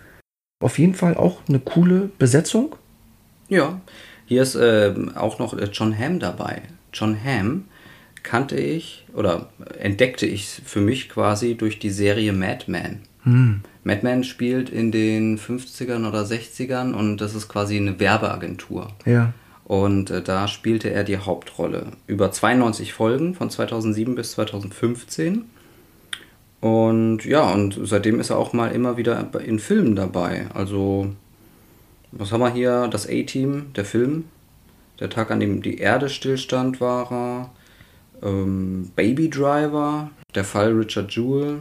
[0.61, 2.77] Auf jeden Fall auch eine coole Besetzung.
[3.49, 3.81] Ja,
[4.27, 6.63] hier ist ähm, auch noch äh, John Hamm dabei.
[6.93, 7.65] John Hamm
[8.23, 13.03] kannte ich oder entdeckte ich für mich quasi durch die Serie Mad Men.
[13.83, 18.89] Mad Men spielt in den 50ern oder 60ern und das ist quasi eine Werbeagentur.
[19.05, 19.33] Ja.
[19.65, 21.87] Und äh, da spielte er die Hauptrolle.
[22.07, 25.45] Über 92 Folgen von 2007 bis 2015.
[26.61, 30.47] Und ja, und seitdem ist er auch mal immer wieder in Filmen dabei.
[30.55, 31.13] Also,
[32.19, 32.89] was haben wir hier?
[32.89, 34.25] Das A-Team, der Film.
[35.01, 37.51] Der Tag, an dem die Erde stillstand, war er.
[38.23, 41.59] Ähm, Baby Driver, der Fall Richard Jewell,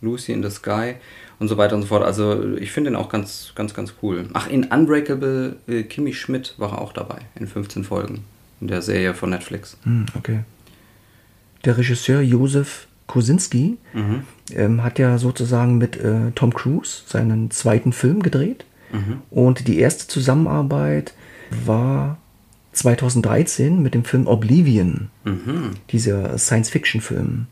[0.00, 0.94] Lucy in the Sky
[1.38, 2.04] und so weiter und so fort.
[2.04, 4.28] Also ich finde ihn auch ganz, ganz, ganz cool.
[4.32, 8.24] Ach, in Unbreakable äh, Kimmy Schmidt war er auch dabei, in 15 Folgen.
[8.60, 9.76] In der Serie von Netflix.
[9.82, 10.44] Hm, okay.
[11.64, 13.76] Der Regisseur Josef Kosinski
[14.54, 18.64] ähm, hat ja sozusagen mit äh, Tom Cruise seinen zweiten Film gedreht.
[19.30, 21.14] Und die erste Zusammenarbeit
[21.64, 22.18] war
[22.72, 25.08] 2013 mit dem Film Oblivion,
[25.90, 27.46] dieser Science-Fiction-Film,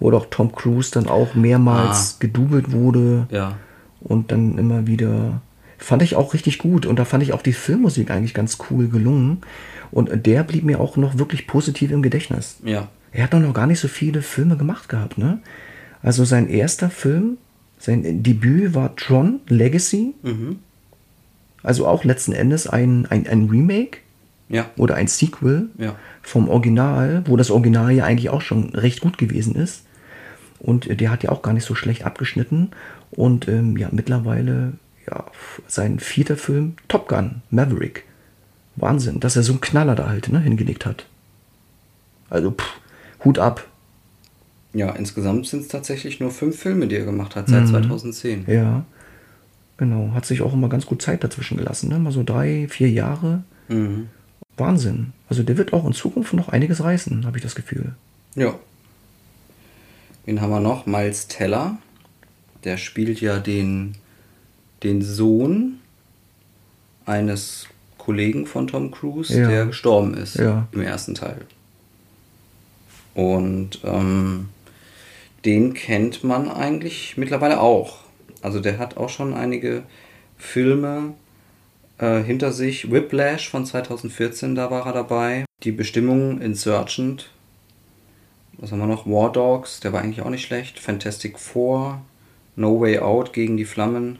[0.00, 3.56] wo doch Tom Cruise dann auch mehrmals gedoubelt wurde Ja.
[4.00, 5.40] und dann immer wieder.
[5.80, 8.88] Fand ich auch richtig gut und da fand ich auch die Filmmusik eigentlich ganz cool
[8.88, 9.38] gelungen.
[9.92, 12.58] Und der blieb mir auch noch wirklich positiv im Gedächtnis.
[12.64, 12.88] Ja.
[13.12, 15.38] Er hat doch noch gar nicht so viele Filme gemacht gehabt, ne?
[16.02, 17.38] Also sein erster Film,
[17.78, 20.14] sein Debüt war Tron Legacy.
[21.62, 23.98] Also auch letzten Endes ein, ein, ein Remake
[24.48, 24.70] Ja.
[24.76, 25.94] oder ein Sequel Ja.
[26.22, 29.84] vom Original, wo das Original ja eigentlich auch schon recht gut gewesen ist.
[30.58, 32.70] Und äh, der hat ja auch gar nicht so schlecht abgeschnitten.
[33.10, 34.72] Und ähm, ja, mittlerweile
[35.06, 35.24] ja,
[35.66, 38.04] sein vierter Film, Top Gun, Maverick.
[38.76, 41.06] Wahnsinn, dass er so einen Knaller da halt ne, hingelegt hat.
[42.30, 42.80] Also, pff,
[43.24, 43.66] Hut ab.
[44.74, 48.44] Ja, insgesamt sind es tatsächlich nur fünf Filme, die er gemacht hat seit 2010.
[48.46, 48.84] Ja,
[49.78, 50.10] genau.
[50.14, 51.88] Hat sich auch immer ganz gut Zeit dazwischen gelassen.
[51.88, 51.98] Ne?
[51.98, 53.42] Mal so drei, vier Jahre.
[53.68, 54.08] Mhm.
[54.56, 55.12] Wahnsinn.
[55.28, 57.94] Also der wird auch in Zukunft noch einiges reißen, habe ich das Gefühl.
[58.34, 58.54] Ja.
[60.26, 60.84] Wen haben wir noch?
[60.86, 61.78] Miles Teller.
[62.64, 63.94] Der spielt ja den,
[64.82, 65.78] den Sohn
[67.06, 69.48] eines Kollegen von Tom Cruise, Ja.
[69.48, 70.66] der gestorben ist Ja.
[70.72, 71.40] im ersten Teil.
[73.14, 74.48] Und ähm,
[75.48, 78.00] den kennt man eigentlich mittlerweile auch.
[78.42, 79.82] Also der hat auch schon einige
[80.36, 81.14] Filme
[81.96, 82.90] äh, hinter sich.
[82.92, 85.46] Whiplash von 2014, da war er dabei.
[85.64, 87.30] Die Bestimmung Insurgent.
[88.58, 89.06] Was haben wir noch?
[89.06, 90.78] War Dogs, der war eigentlich auch nicht schlecht.
[90.78, 92.02] Fantastic Four.
[92.54, 94.18] No Way Out gegen die Flammen.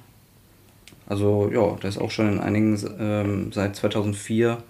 [1.07, 4.63] Also ja, der ist auch schon in einigen, ähm, seit 2004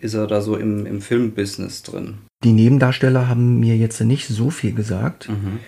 [0.00, 2.14] ist er da so im, im Filmbusiness drin.
[2.44, 5.58] Die Nebendarsteller haben mir jetzt nicht so viel gesagt, Mhm.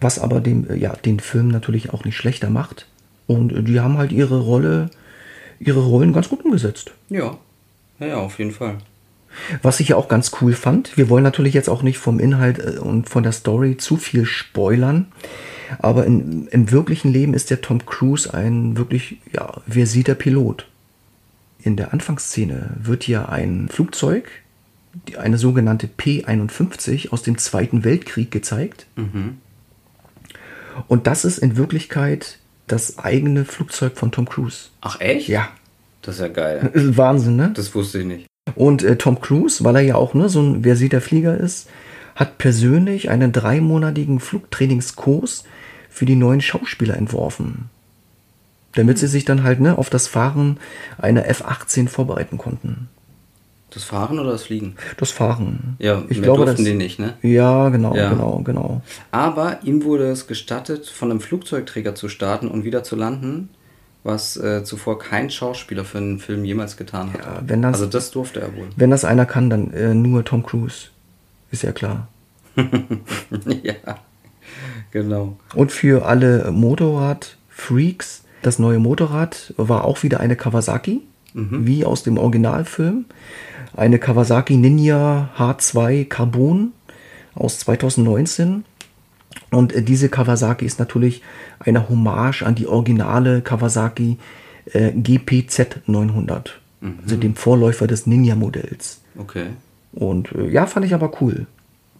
[0.00, 2.86] Was aber dem, äh, ja, den Film natürlich auch nicht schlechter macht.
[3.26, 4.90] Und äh, die haben halt ihre Rolle,
[5.58, 6.92] ihre Rollen ganz gut umgesetzt.
[7.08, 7.36] Ja,
[7.98, 8.78] ja, ja, auf jeden Fall.
[9.62, 12.58] Was ich ja auch ganz cool fand, wir wollen natürlich jetzt auch nicht vom Inhalt
[12.58, 15.06] äh, und von der Story zu viel spoilern,
[15.78, 20.66] aber in, im wirklichen Leben ist der Tom Cruise ein wirklich, ja, versierter Pilot.
[21.62, 24.28] In der Anfangsszene wird hier ein Flugzeug,
[25.16, 28.86] eine sogenannte P-51 aus dem Zweiten Weltkrieg gezeigt.
[30.88, 34.68] Und das ist in Wirklichkeit das eigene Flugzeug von Tom Cruise.
[34.80, 35.28] Ach echt?
[35.28, 35.48] Ja,
[36.02, 36.70] Das ist ja geil.
[36.74, 37.50] Wahnsinn, ne?
[37.54, 38.26] Das wusste ich nicht.
[38.54, 41.68] Und äh, Tom Cruise, weil er ja auch ne, so ein versierter Flieger ist,
[42.14, 45.44] hat persönlich einen dreimonatigen Flugtrainingskurs
[45.88, 47.70] für die neuen Schauspieler entworfen.
[48.74, 50.58] Damit sie sich dann halt ne, auf das Fahren
[50.98, 52.88] einer F-18 vorbereiten konnten.
[53.72, 54.74] Das Fahren oder das Fliegen?
[54.96, 55.76] Das Fahren.
[55.78, 57.14] Ja, ich glaube, durften das, die nicht, ne?
[57.22, 58.10] Ja, genau, Ja.
[58.10, 58.82] genau, genau.
[59.12, 63.48] Aber ihm wurde es gestattet, von einem Flugzeugträger zu starten und wieder zu landen,
[64.02, 67.20] was äh, zuvor kein Schauspieler für einen Film jemals getan hat.
[67.20, 68.66] Ja, wenn das- also das durfte er wohl.
[68.76, 70.88] Wenn das einer kann, dann äh, nur Tom Cruise.
[71.52, 72.08] Ist ja klar.
[73.62, 73.74] ja,
[74.90, 75.36] genau.
[75.54, 81.02] Und für alle Motorrad-Freaks, das neue Motorrad war auch wieder eine Kawasaki,
[81.32, 83.04] wie aus dem Originalfilm.
[83.76, 86.72] Eine Kawasaki Ninja H2 Carbon
[87.34, 88.64] aus 2019.
[89.50, 91.22] Und äh, diese Kawasaki ist natürlich
[91.58, 94.18] eine Hommage an die originale Kawasaki
[94.72, 96.60] äh, GPZ 900,
[97.02, 99.00] also dem Vorläufer des Ninja-Modells.
[99.18, 99.46] Okay.
[99.92, 101.46] Und äh, ja, fand ich aber cool,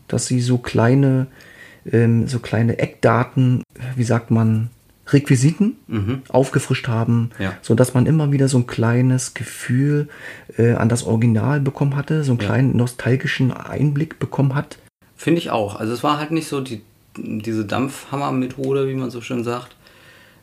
[0.08, 1.26] dass sie so kleine,
[1.90, 3.62] ähm, so kleine Eckdaten,
[3.96, 4.70] wie sagt man,
[5.12, 5.76] Requisiten
[6.28, 7.54] aufgefrischt haben, Ja.
[7.62, 10.08] so dass man immer wieder so ein kleines Gefühl
[10.56, 12.46] äh, an das Original bekommen hatte, so einen Ja.
[12.46, 14.78] kleinen nostalgischen Einblick bekommen hat.
[15.16, 15.76] Finde ich auch.
[15.78, 16.82] Also es war halt nicht so die,
[17.16, 19.76] diese Dampfhammer-Methode, wie man so schön sagt,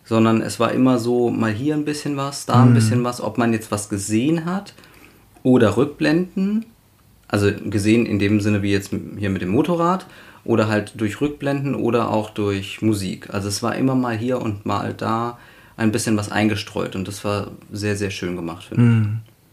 [0.06, 3.38] sondern es war immer so mal hier ein bisschen was, da ein bisschen was, ob
[3.38, 4.74] man jetzt was gesehen hat
[5.44, 6.66] oder Rückblenden.
[7.30, 10.06] Also gesehen in dem Sinne wie jetzt hier mit dem Motorrad
[10.48, 13.34] oder halt durch Rückblenden oder auch durch Musik.
[13.34, 15.38] Also es war immer mal hier und mal da
[15.76, 18.84] ein bisschen was eingestreut und das war sehr, sehr schön gemacht, finde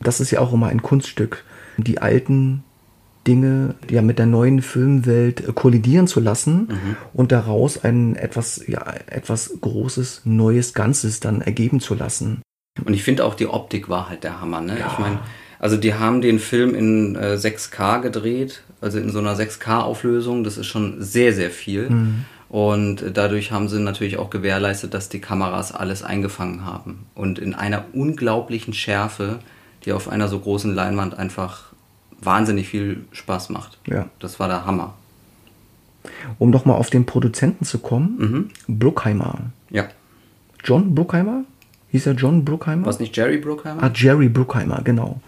[0.01, 1.45] Das ist ja auch immer ein Kunststück,
[1.77, 2.63] die alten
[3.27, 6.69] Dinge ja mit der neuen Filmwelt äh, kollidieren zu lassen
[7.13, 12.43] und daraus ein etwas, ja, etwas Großes, Neues Ganzes dann ergeben zu lassen.
[12.79, 12.87] ich.
[12.87, 14.77] Und ich finde auch die Optik war halt der Hammer, ne?
[14.79, 15.19] Ich meine,
[15.59, 20.59] also die haben den Film in äh, 6K gedreht, also in so einer 6K-Auflösung, das
[20.59, 21.89] ist schon sehr, sehr viel.
[22.49, 27.07] Und äh, dadurch haben sie natürlich auch gewährleistet, dass die Kameras alles eingefangen haben.
[27.15, 29.41] Und in einer unglaublichen Schärfe,
[29.85, 31.73] die auf einer so großen Leinwand einfach
[32.21, 33.79] wahnsinnig viel Spaß macht.
[33.87, 34.09] Ja.
[34.21, 34.95] Das war der Hammer.
[36.39, 39.39] Um doch mal auf den Produzenten zu kommen, Bruckheimer.
[39.71, 39.89] Ja.
[40.63, 41.45] John Bruckheimer?
[41.91, 42.87] Hieß er John Bruckheimer?
[42.87, 43.83] Was nicht Jerry Bruckheimer?
[43.83, 45.21] Ah, Jerry Bruckheimer, genau.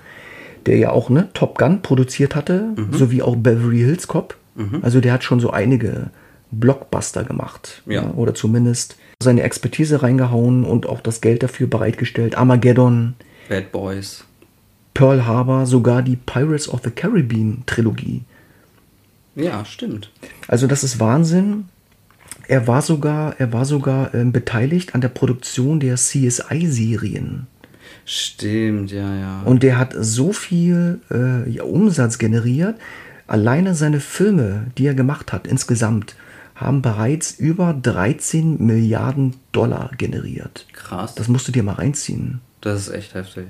[0.67, 4.37] Der ja auch ne, Top Gun produziert hatte, sowie auch Beverly Hills Cop.
[4.83, 6.11] Also der hat schon so einige
[6.51, 7.83] Blockbuster gemacht.
[7.87, 8.11] Ja.
[8.15, 12.37] Oder zumindest seine Expertise reingehauen und auch das Geld dafür bereitgestellt.
[12.37, 13.15] Armageddon,
[13.49, 14.25] Bad Boys.
[14.95, 18.23] Pearl Harbor, sogar die Pirates of the Caribbean Trilogie.
[19.35, 20.11] Ja, stimmt.
[20.49, 21.67] Also das ist Wahnsinn.
[22.49, 27.47] Er war sogar, er war sogar ähm, beteiligt an der Produktion der CSI-Serien.
[28.09, 29.43] Stimmt, ja, ja.
[29.45, 32.77] Und der hat so viel äh, ja, Umsatz generiert.
[33.27, 36.15] Alleine seine Filme, die er gemacht hat, insgesamt,
[36.55, 40.67] haben bereits über 13 Milliarden Dollar generiert.
[40.73, 41.17] Krass.
[41.17, 42.41] Das musst du dir mal reinziehen.
[42.61, 43.47] Das ist echt heftig.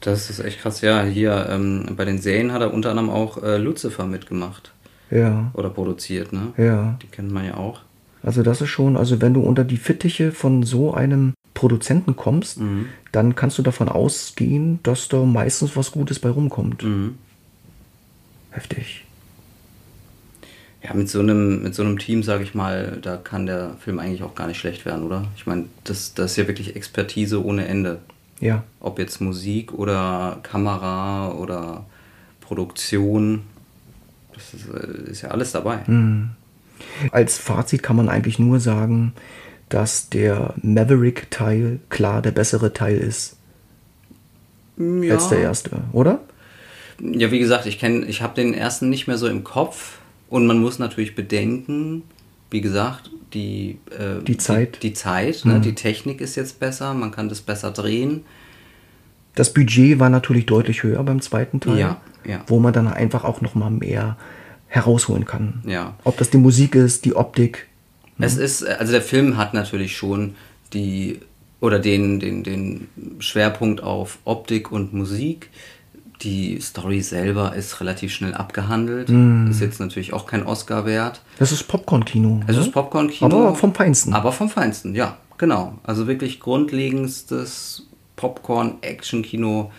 [0.00, 0.80] Das ist echt krass.
[0.80, 4.72] Ja, hier ähm, bei den Serien hat er unter anderem auch äh, Lucifer mitgemacht.
[5.10, 5.52] Ja.
[5.54, 6.52] Oder produziert, ne?
[6.56, 6.98] Ja.
[7.00, 7.82] Die kennt man ja auch.
[8.22, 12.58] Also das ist schon, also wenn du unter die Fittiche von so einem Produzenten kommst,
[12.58, 12.86] Mhm.
[13.12, 16.82] dann kannst du davon ausgehen, dass da meistens was Gutes bei rumkommt.
[16.82, 17.16] Mhm.
[18.50, 19.04] Heftig.
[20.82, 23.98] Ja, mit so einem, mit so einem Team, sage ich mal, da kann der Film
[23.98, 25.26] eigentlich auch gar nicht schlecht werden, oder?
[25.36, 27.98] Ich meine, das, das ist ja wirklich Expertise ohne Ende.
[28.40, 28.64] Ja.
[28.80, 31.84] Ob jetzt Musik oder Kamera oder
[32.40, 33.42] Produktion,
[34.32, 35.80] das ist, äh, ist ja alles dabei.
[37.12, 39.12] Als Fazit kann man eigentlich nur sagen,
[39.70, 43.36] dass der Maverick-Teil klar der bessere Teil ist
[44.76, 46.20] Ja, als der erste, oder?
[47.00, 50.46] ja wie gesagt, ich kenne, ich habe den ersten nicht mehr so im Kopf und
[50.46, 52.02] man muss natürlich bedenken,
[52.50, 54.76] wie gesagt, die, äh, Die Zeit.
[54.82, 55.60] die, die Zeit, ne?
[55.60, 58.24] die Technik ist jetzt besser, man kann das besser drehen.
[59.36, 62.42] Das Budget war natürlich deutlich höher beim zweiten Teil, Ja, ja.
[62.48, 64.16] wo man dann einfach auch noch mal mehr
[64.66, 65.62] herausholen kann.
[65.64, 65.94] Ja.
[66.04, 67.66] Ob das die Musik ist, die Optik.
[68.20, 70.34] Es ist, also der Film hat natürlich schon
[70.72, 71.20] die
[71.60, 75.50] oder den, den, den Schwerpunkt auf Optik und Musik.
[76.22, 79.08] Die Story selber ist relativ schnell abgehandelt.
[79.48, 81.22] Ist jetzt natürlich auch kein Oscar wert.
[81.38, 82.40] Das ist Popcorn-Kino.
[82.46, 82.62] Es ne?
[82.62, 83.26] ist Popcorn-Kino.
[83.34, 84.12] Aber vom Feinsten.
[84.12, 85.78] Aber vom Feinsten, ja, genau.
[85.82, 89.70] Also wirklich grundlegendstes Popcorn-Action-Kino.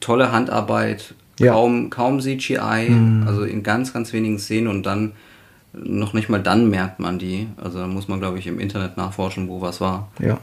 [0.00, 1.52] Tolle Handarbeit, Ja.
[1.52, 2.90] kaum, kaum CGI,
[3.26, 5.12] also in ganz, ganz wenigen Szenen und dann
[5.72, 7.48] noch nicht mal dann merkt man die.
[7.56, 10.10] Also da muss man, glaube ich, im Internet nachforschen, wo was war.
[10.18, 10.38] Ja.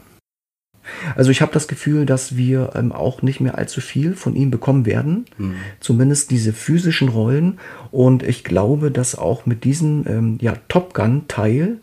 [1.15, 4.51] Also ich habe das Gefühl, dass wir ähm, auch nicht mehr allzu viel von ihm
[4.51, 5.25] bekommen werden.
[5.79, 7.59] Zumindest diese physischen Rollen.
[7.91, 11.79] Und ich glaube, dass auch mit diesem ähm, ja, Top Gun-Teil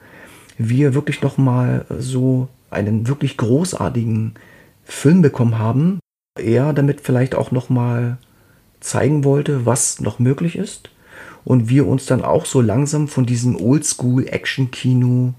[0.59, 4.35] wir wirklich noch mal so einen wirklich großartigen
[4.85, 5.98] Film bekommen haben.
[6.38, 8.18] Er damit vielleicht auch noch mal
[8.81, 10.90] zeigen wollte, was noch möglich ist.
[11.44, 15.35] Und wir uns dann auch so langsam von diesem Oldschool-Action-Kino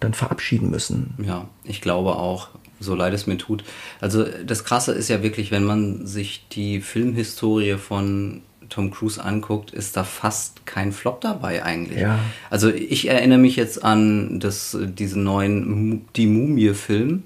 [0.00, 1.14] dann verabschieden müssen.
[1.24, 2.48] Ja, ich glaube auch,
[2.80, 3.64] so leid es mir tut.
[4.00, 9.70] Also das Krasse ist ja wirklich, wenn man sich die Filmhistorie von Tom Cruise anguckt,
[9.70, 12.00] ist da fast kein Flop dabei eigentlich.
[12.00, 12.18] Ja.
[12.50, 17.24] Also ich erinnere mich jetzt an das, diesen neuen Die Mumie-Film.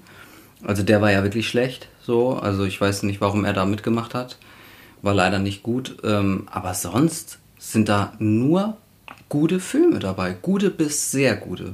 [0.63, 1.87] Also der war ja wirklich schlecht.
[2.01, 4.37] So, also ich weiß nicht, warum er da mitgemacht hat.
[5.01, 5.97] War leider nicht gut.
[6.03, 7.39] Ähm, aber sonst
[7.71, 8.77] sind da nur
[9.29, 10.35] gute Filme dabei.
[10.41, 11.73] Gute bis sehr gute.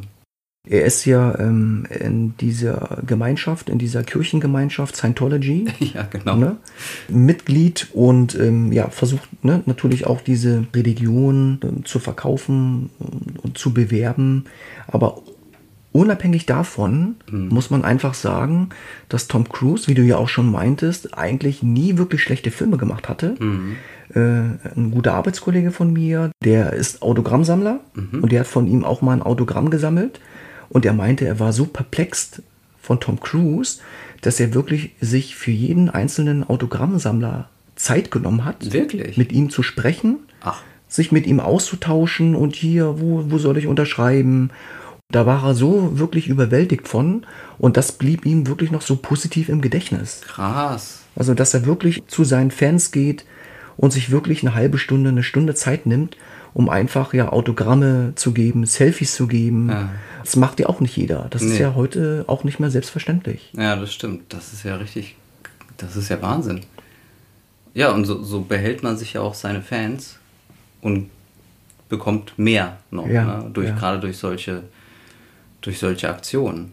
[0.65, 6.37] Er ist ja ähm, in dieser Gemeinschaft, in dieser Kirchengemeinschaft Scientology ja, genau.
[6.37, 6.57] ne,
[7.09, 13.57] Mitglied und ähm, ja, versucht ne, natürlich auch diese Religion ähm, zu verkaufen und, und
[13.57, 14.45] zu bewerben.
[14.87, 15.21] Aber
[15.93, 18.69] unabhängig davon muss man einfach sagen,
[19.09, 23.07] dass Tom Cruise, wie du ja auch schon meintest, eigentlich nie wirklich schlechte Filme gemacht
[23.07, 23.35] hatte.
[24.13, 29.01] Äh, ein guter Arbeitskollege von mir, der ist Autogrammsammler und der hat von ihm auch
[29.01, 30.19] mal ein Autogramm gesammelt.
[30.69, 32.41] Und er meinte, er war so perplext
[32.81, 33.79] von Tom Cruise,
[34.21, 39.17] dass er wirklich sich für jeden einzelnen Autogrammsammler Zeit genommen hat, Wirklich?
[39.17, 40.61] mit ihm zu sprechen, Ach.
[40.87, 44.49] sich mit ihm auszutauschen und hier, wo, wo soll ich unterschreiben?
[45.13, 47.25] Da war er so wirklich überwältigt von
[47.59, 50.21] und das blieb ihm wirklich noch so positiv im Gedächtnis.
[50.25, 51.03] Krass.
[51.15, 53.23] Also, dass er wirklich zu seinen Fans geht
[53.77, 56.17] und sich wirklich eine halbe Stunde, eine Stunde Zeit nimmt,
[56.55, 59.69] um einfach ja Autogramme zu geben, Selfies zu geben.
[59.69, 59.89] Ja.
[60.23, 61.27] Das macht ja auch nicht jeder.
[61.29, 61.61] Das ist Nee.
[61.61, 63.51] ja heute auch nicht mehr selbstverständlich.
[63.53, 64.33] Ja, das stimmt.
[64.33, 65.15] Das ist ja richtig.
[65.77, 66.61] Das ist ja Wahnsinn.
[67.75, 70.17] Ja, und so, so behält man sich ja auch seine Fans
[70.81, 71.09] und
[71.89, 73.07] bekommt mehr noch.
[73.07, 73.49] Ja, ne?
[73.53, 73.75] durch, ja.
[73.75, 74.63] Gerade durch solche,
[75.63, 76.71] durch solche Aktionen.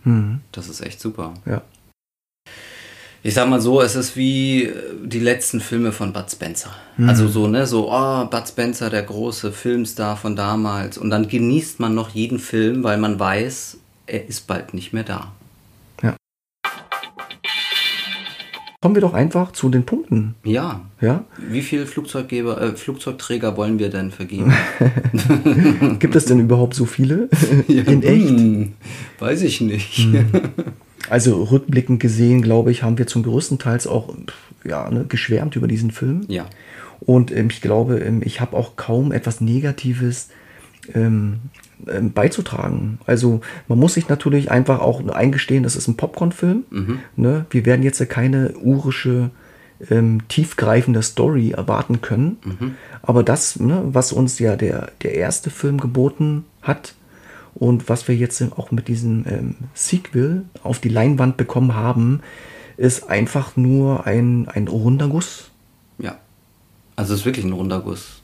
[0.52, 1.34] Das ist echt super.
[1.46, 1.62] Ja.
[3.22, 4.72] Ich sag mal so, es ist wie äh,
[5.04, 6.70] die letzten Filme von Bud Spencer.
[7.06, 10.96] Also so, ne, so, oh, Bud Spencer, der große Filmstar von damals.
[10.96, 13.76] Und dann genießt man noch jeden Film, weil man weiß,
[14.06, 15.32] er ist bald nicht mehr da.
[18.82, 20.36] Kommen wir doch einfach zu den Punkten.
[20.42, 20.80] Ja.
[21.02, 21.26] Ja?
[21.36, 24.54] Wie viele Flugzeuggeber, äh, Flugzeugträger wollen wir denn vergeben?
[25.98, 27.28] Gibt es denn überhaupt so viele?
[27.68, 28.28] In echt?
[28.30, 28.72] Hm,
[29.18, 30.08] weiß ich nicht.
[31.10, 34.14] Also rückblickend gesehen, glaube ich, haben wir zum größten Teil auch
[34.64, 36.24] ja, ne, geschwärmt über diesen Film.
[36.28, 36.46] Ja.
[37.00, 40.28] Und ähm, ich glaube, ähm, ich habe auch kaum etwas Negatives
[40.94, 41.40] ähm,
[42.14, 42.98] beizutragen.
[43.06, 46.64] Also man muss sich natürlich einfach auch eingestehen, das ist ein Popcorn-Film.
[47.16, 47.46] Ne?
[47.50, 49.30] Wir werden jetzt ja keine urische,
[49.88, 52.36] ähm, tiefgreifende Story erwarten können.
[53.02, 56.94] Aber das, ne, was uns ja der, der erste Film geboten hat
[57.54, 62.20] und was wir jetzt auch mit diesem ähm, Sequel auf die Leinwand bekommen haben,
[62.76, 65.50] ist einfach nur ein, ein runder Guss.
[65.98, 66.16] Ja.
[66.96, 68.22] Also es ist wirklich ein runder Guss.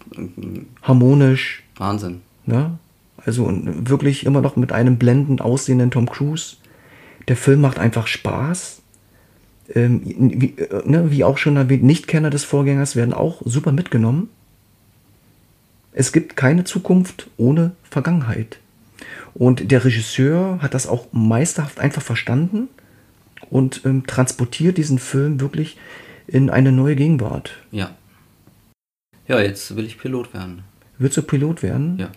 [0.83, 2.23] harmonisch, Wahnsinn.
[2.47, 2.79] Ne?
[3.27, 6.57] Also wirklich immer noch mit einem blendend aussehenden Tom Cruise.
[7.27, 8.83] Der Film macht einfach Spaß.
[9.75, 14.31] Ähm, wie, äh, ne, wie auch schon erwähnt, Nichtkenner des Vorgängers werden auch super mitgenommen.
[15.93, 18.59] Es gibt keine Zukunft ohne Vergangenheit.
[19.35, 22.69] Und der Regisseur hat das auch meisterhaft einfach verstanden
[23.51, 25.77] und ähm, transportiert diesen Film wirklich
[26.29, 27.57] in eine neue Gegenwart.
[27.73, 27.91] Ja.
[29.27, 30.63] Ja, jetzt will ich Pilot werden.
[30.99, 31.99] Willst du Pilot werden?
[31.99, 32.09] Ja.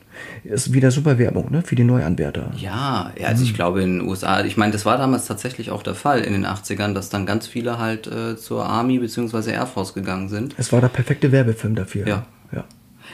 [0.43, 1.61] Ist wieder super Werbung, ne?
[1.63, 2.51] Für die Neuanwärter.
[2.57, 5.83] Ja, ja also ich glaube in den USA, ich meine, das war damals tatsächlich auch
[5.83, 9.51] der Fall in den 80ern, dass dann ganz viele halt äh, zur Army bzw.
[9.51, 10.55] Air Force gegangen sind.
[10.57, 12.07] Es war der perfekte Werbefilm dafür.
[12.07, 12.25] Ja.
[12.53, 12.63] ja.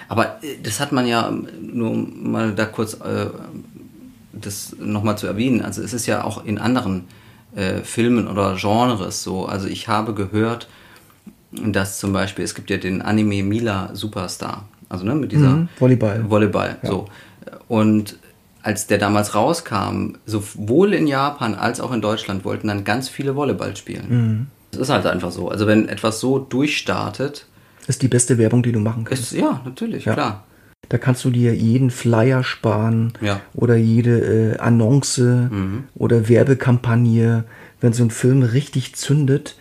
[0.08, 3.28] Aber äh, das hat man ja, nur um mal da kurz äh,
[4.34, 7.06] das nochmal zu erwähnen, also es ist ja auch in anderen
[7.56, 9.46] äh, Filmen oder Genres so.
[9.46, 10.68] Also ich habe gehört,
[11.52, 14.68] dass zum Beispiel, es gibt ja den Anime Mila Superstar.
[14.90, 16.30] Also ne, mit dieser Mhm, Volleyball.
[16.30, 16.78] Volleyball.
[16.84, 16.90] Ja.
[16.90, 17.06] So.
[17.68, 18.18] Und
[18.62, 23.36] als der damals rauskam, sowohl in Japan als auch in Deutschland wollten dann ganz viele
[23.36, 24.06] Volleyball spielen.
[24.10, 24.48] Mhm.
[24.72, 25.50] Das ist halt einfach so.
[25.50, 27.46] Also wenn etwas so durchstartet,
[27.88, 29.24] Ist die beste Werbung, die du machen kannst.
[29.32, 30.14] ist ja natürlich, Ja.
[30.14, 30.44] klar.
[30.90, 33.42] Da kannst du dir jeden Flyer sparen Ja.
[33.54, 34.20] oder jede
[34.54, 35.20] äh, Annonce
[35.50, 35.84] Mhm.
[35.96, 37.44] oder Werbekampagne.
[37.82, 39.56] Wenn so ein Film richtig zündet,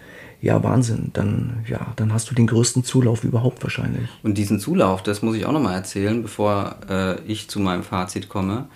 [0.44, 4.08] ja Wahnsinn, dann, ja, dann hast du den größten Zulauf überhaupt wahrscheinlich.
[4.22, 8.28] Und diesen Zulauf, das muss ich auch nochmal erzählen, bevor äh, ich zu meinem Fazit
[8.28, 8.66] komme.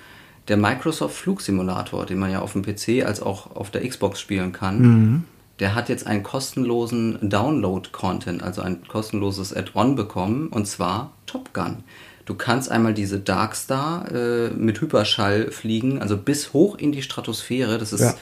[0.49, 4.53] Der Microsoft Flugsimulator, den man ja auf dem PC als auch auf der Xbox spielen
[4.53, 5.25] kann,
[5.61, 11.85] der hat jetzt einen kostenlosen Download-Content, also ein kostenloses Add-on bekommen, und zwar Top Gun.
[12.25, 17.79] Du kannst einmal diese Darkstar äh, mit Hyperschall fliegen, also bis hoch in die Stratosphäre.
[17.79, 18.15] Das ist, Ja.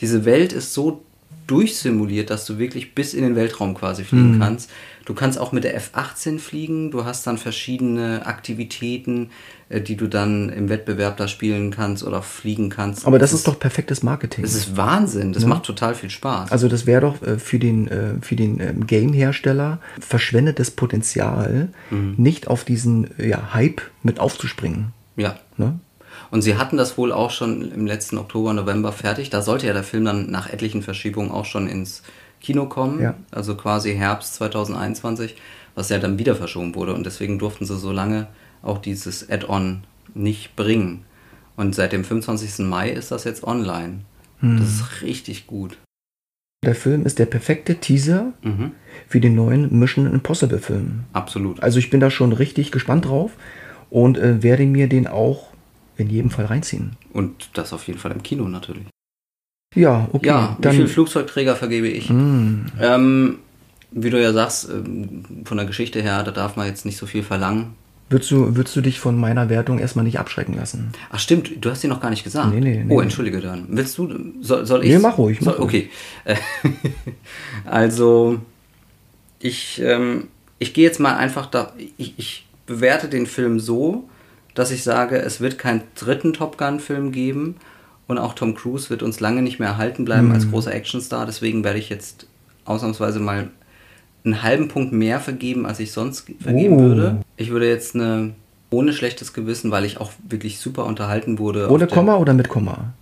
[0.00, 1.02] diese Welt ist so
[1.46, 4.70] durchsimuliert, dass du wirklich bis in den Weltraum quasi fliegen kannst.
[5.04, 6.90] Du kannst auch mit der F-18 fliegen.
[6.90, 9.28] Du hast dann verschiedene Aktivitäten,
[9.68, 13.06] äh, die du dann im Wettbewerb da spielen kannst oder fliegen kannst.
[13.06, 14.42] Aber das ist doch perfektes Marketing.
[14.42, 15.34] Das ist Wahnsinn.
[15.34, 16.50] Das macht total viel Spaß.
[16.50, 22.14] Also das wäre doch äh, für den, äh, für den ähm, Game-Hersteller verschwendetes Potenzial, Mhm.
[22.16, 24.92] nicht auf diesen ja, Hype mit aufzuspringen.
[25.16, 25.38] ja.
[25.56, 25.78] Ne?
[26.34, 29.30] Und sie hatten das wohl auch schon im letzten Oktober, November fertig.
[29.30, 32.02] Da sollte ja der Film dann nach etlichen Verschiebungen auch schon ins
[32.40, 33.00] Kino kommen.
[33.00, 33.14] Ja.
[33.30, 35.36] Also quasi Herbst 2021,
[35.76, 36.92] was ja dann wieder verschoben wurde.
[36.92, 38.26] Und deswegen durften sie so lange
[38.62, 41.04] auch dieses Add-on nicht bringen.
[41.54, 42.66] Und seit dem 25.
[42.66, 44.00] Mai ist das jetzt online.
[44.42, 45.78] Das ist richtig gut.
[46.64, 48.72] Der Film ist der perfekte Teaser Mhm.
[49.06, 51.04] für den neuen Mission Impossible Film.
[51.12, 51.62] Absolut.
[51.62, 53.30] Also ich bin da schon richtig gespannt drauf
[53.88, 55.53] und äh, werde mir den auch
[55.96, 56.96] in jedem Fall reinziehen.
[57.12, 58.86] Und das auf jeden Fall im Kino natürlich.
[59.74, 60.26] Ja, okay.
[60.28, 62.08] ja, dann wie viele Flugzeugträger vergebe ich?
[62.08, 63.38] Mm, Ähm,
[63.90, 67.06] wie du ja sagst, ähm, von der Geschichte her, da darf man jetzt nicht so
[67.06, 67.74] viel verlangen.
[68.08, 70.92] würdest, du, würdest du dich von meiner Wertung erstmal nicht abschrecken lassen?
[71.10, 72.54] Ach stimmt, du hast sie noch gar nicht gesagt.
[72.54, 72.94] Nee, nee, nee.
[72.94, 73.66] oh, entschuldige dann.
[73.68, 74.90] Willst du, soll, soll ich?
[74.90, 75.90] Nee, mach ruhig, mach soll, Okay.
[77.64, 78.38] Also,
[79.40, 80.28] ich, ähm,
[80.58, 84.08] ich gehe jetzt mal einfach da, ich, ich bewerte den Film so,
[84.54, 87.56] dass ich sage, es wird keinen dritten Top Gun-Film geben
[88.06, 90.34] und auch Tom Cruise wird uns lange nicht mehr erhalten bleiben Mhm.
[90.34, 91.26] als großer Actionstar.
[91.26, 92.26] Deswegen werde ich jetzt
[92.64, 93.48] ausnahmsweise mal
[94.24, 96.80] einen halben Punkt mehr vergeben, als ich sonst vergeben Oh.
[96.80, 97.16] würde.
[97.36, 98.34] Ich würde jetzt eine
[98.70, 101.68] ohne schlechtes Gewissen, weil ich auch wirklich super unterhalten wurde.
[101.70, 102.92] Ohne Komma oder mit Komma?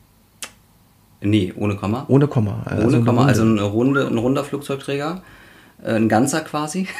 [1.20, 2.04] Nee, ohne Komma.
[2.08, 2.64] Ohne Komma.
[2.70, 3.24] ohne eine Komma, Runde.
[3.28, 5.22] also eine Runde, ein runder Flugzeugträger.
[5.84, 6.88] Äh, Ein ganzer quasi.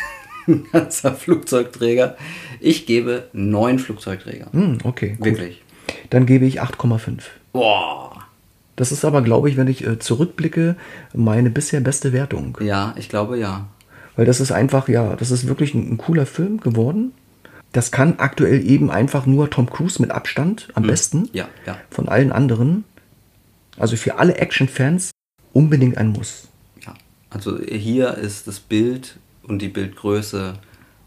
[0.47, 2.17] ein ganzer Flugzeugträger.
[2.61, 4.49] Ich gebe neun Flugzeugträger.
[4.53, 5.27] Hm, okay, gut.
[5.27, 5.63] Wirklich.
[6.11, 7.23] Dann gebe ich 8,5.
[7.53, 8.27] Boah.
[8.77, 10.77] Das ist aber, glaube ich, wenn ich äh, zurückblicke,
[11.13, 12.57] meine bisher beste Wertung.
[12.61, 13.69] Ja, ich glaube ja.
[14.17, 17.13] Weil das ist einfach, ja, das ist wirklich ein, ein cooler Film geworden.
[17.73, 21.79] Das kann aktuell eben einfach nur Tom Cruise mit Abstand am besten Ja, ja.
[21.91, 22.85] von allen anderen.
[23.79, 25.11] Also für alle Action-Fans
[25.53, 26.49] unbedingt ein Muss.
[26.85, 26.95] Ja,
[27.31, 30.55] also hier ist das Bild und die Bildgröße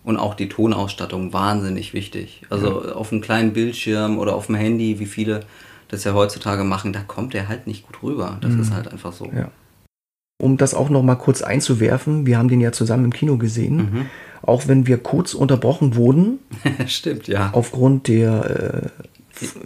[0.03, 2.43] und auch die Tonausstattung wahnsinnig wichtig.
[2.49, 5.41] Also auf einem kleinen Bildschirm oder auf dem Handy, wie viele
[5.87, 8.37] das ja heutzutage machen, da kommt er halt nicht gut rüber.
[8.41, 9.31] Das ist halt einfach so.
[9.35, 9.49] Ja.
[10.41, 13.77] Um das auch noch mal kurz einzuwerfen, wir haben den ja zusammen im Kino gesehen.
[13.77, 14.05] Mhm.
[14.41, 16.39] Auch wenn wir kurz unterbrochen wurden
[16.87, 17.49] Stimmt, ja.
[17.53, 19.14] aufgrund der äh,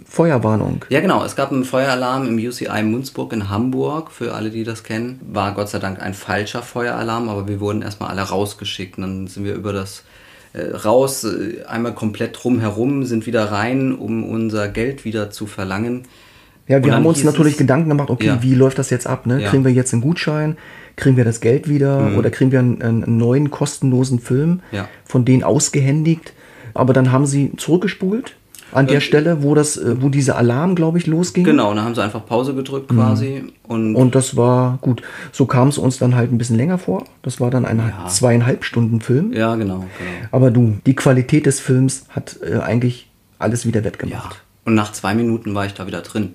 [0.08, 0.84] Feuerwarnung.
[0.88, 1.24] Ja, genau.
[1.24, 4.10] Es gab einen Feueralarm im UCI Munzburg in Hamburg.
[4.10, 7.82] Für alle, die das kennen, war Gott sei Dank ein falscher Feueralarm, aber wir wurden
[7.82, 8.96] erstmal alle rausgeschickt.
[8.98, 10.04] Und dann sind wir über das
[10.52, 16.02] äh, raus, äh, einmal komplett drumherum, sind wieder rein, um unser Geld wieder zu verlangen.
[16.66, 18.42] Ja, wir haben uns natürlich Gedanken gemacht, okay, Ja.
[18.42, 19.26] wie läuft das jetzt ab?
[19.26, 19.40] Ne?
[19.40, 19.46] Ja.
[19.46, 19.50] Mhm.
[19.50, 20.56] Kriegen wir jetzt einen Gutschein?
[20.96, 22.12] Kriegen wir das Geld wieder?
[22.16, 24.88] Oder kriegen wir einen, einen neuen kostenlosen Film Ja.
[25.04, 26.32] von denen ausgehändigt?
[26.74, 28.36] Aber dann haben sie zurückgespult
[28.72, 31.44] An der Stelle, wo das, äh, wo dieser Alarm, glaube ich, losging.
[31.44, 33.44] Genau, da haben sie einfach Pause gedrückt quasi.
[33.64, 35.02] Und, Und das war gut.
[35.32, 37.04] So kam es uns dann halt ein bisschen länger vor.
[37.22, 38.06] Das war dann ein Ja.
[38.08, 39.32] zweieinhalb Stunden Film.
[39.32, 40.10] ja, genau, genau.
[40.32, 43.08] Aber du, die Qualität des Films hat äh, eigentlich
[43.38, 43.84] alles wieder Ja.
[43.86, 44.42] wettgemacht.
[44.64, 46.34] Und nach zwei Minuten war ich da wieder drin.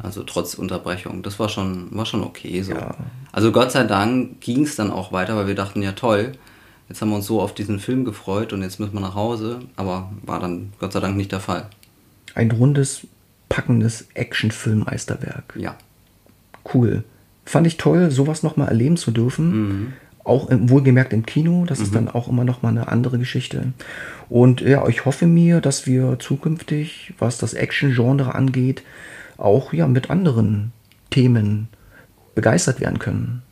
[0.00, 1.24] Also trotz Unterbrechung.
[1.24, 2.70] Das war schon, war schon okay so.
[2.70, 2.94] Ja.
[3.32, 6.32] Also Gott sei Dank ging es dann auch weiter, weil wir dachten, ja toll,
[6.88, 9.60] jetzt haben wir uns so auf diesen Film gefreut und jetzt müssen wir nach Hause.
[9.76, 11.68] Aber war dann Gott sei Dank nicht der Fall.
[12.34, 13.06] Ein rundes,
[13.48, 15.54] packendes Actionfilm-Meisterwerk.
[15.56, 15.76] Ja.
[16.72, 17.04] Cool.
[17.44, 19.94] Fand ich toll, sowas nochmal erleben zu dürfen.
[20.24, 21.64] Auch im, wohlgemerkt im Kino.
[21.66, 23.72] Das ist dann auch immer nochmal eine andere Geschichte.
[24.28, 28.82] Und ja, ich hoffe mir, dass wir zukünftig, was das Action-Genre angeht,
[29.36, 30.72] auch ja mit anderen
[31.10, 31.68] Themen
[32.34, 33.42] begeistert werden können.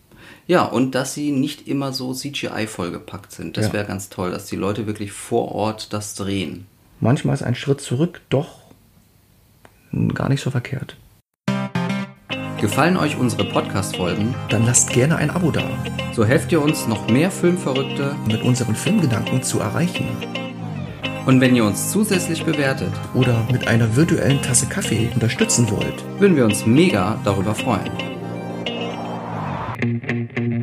[0.47, 3.57] Ja, und dass sie nicht immer so CGI vollgepackt sind.
[3.57, 3.73] Das Ja.
[3.73, 6.67] wäre ganz toll, dass die Leute wirklich vor Ort das drehen.
[7.01, 8.49] Manchmal ist ein Schritt zurück doch
[10.15, 10.97] gar nicht so verkehrt.
[12.61, 14.35] Gefallen euch unsere Podcast-Folgen?
[14.49, 15.63] Dann lasst gerne ein Abo da,
[16.15, 18.15] So helft ihr uns, noch mehr Filmverrückte.
[18.27, 20.07] mit unseren Filmgedanken zu erreichen.
[21.27, 26.05] Und wenn ihr uns zusätzlich bewertet, Oder mit einer virtuellen Tasse Kaffee unterstützen wollt.
[26.21, 27.91] würden wir uns mega darüber freuen.
[29.85, 30.54] Thank you.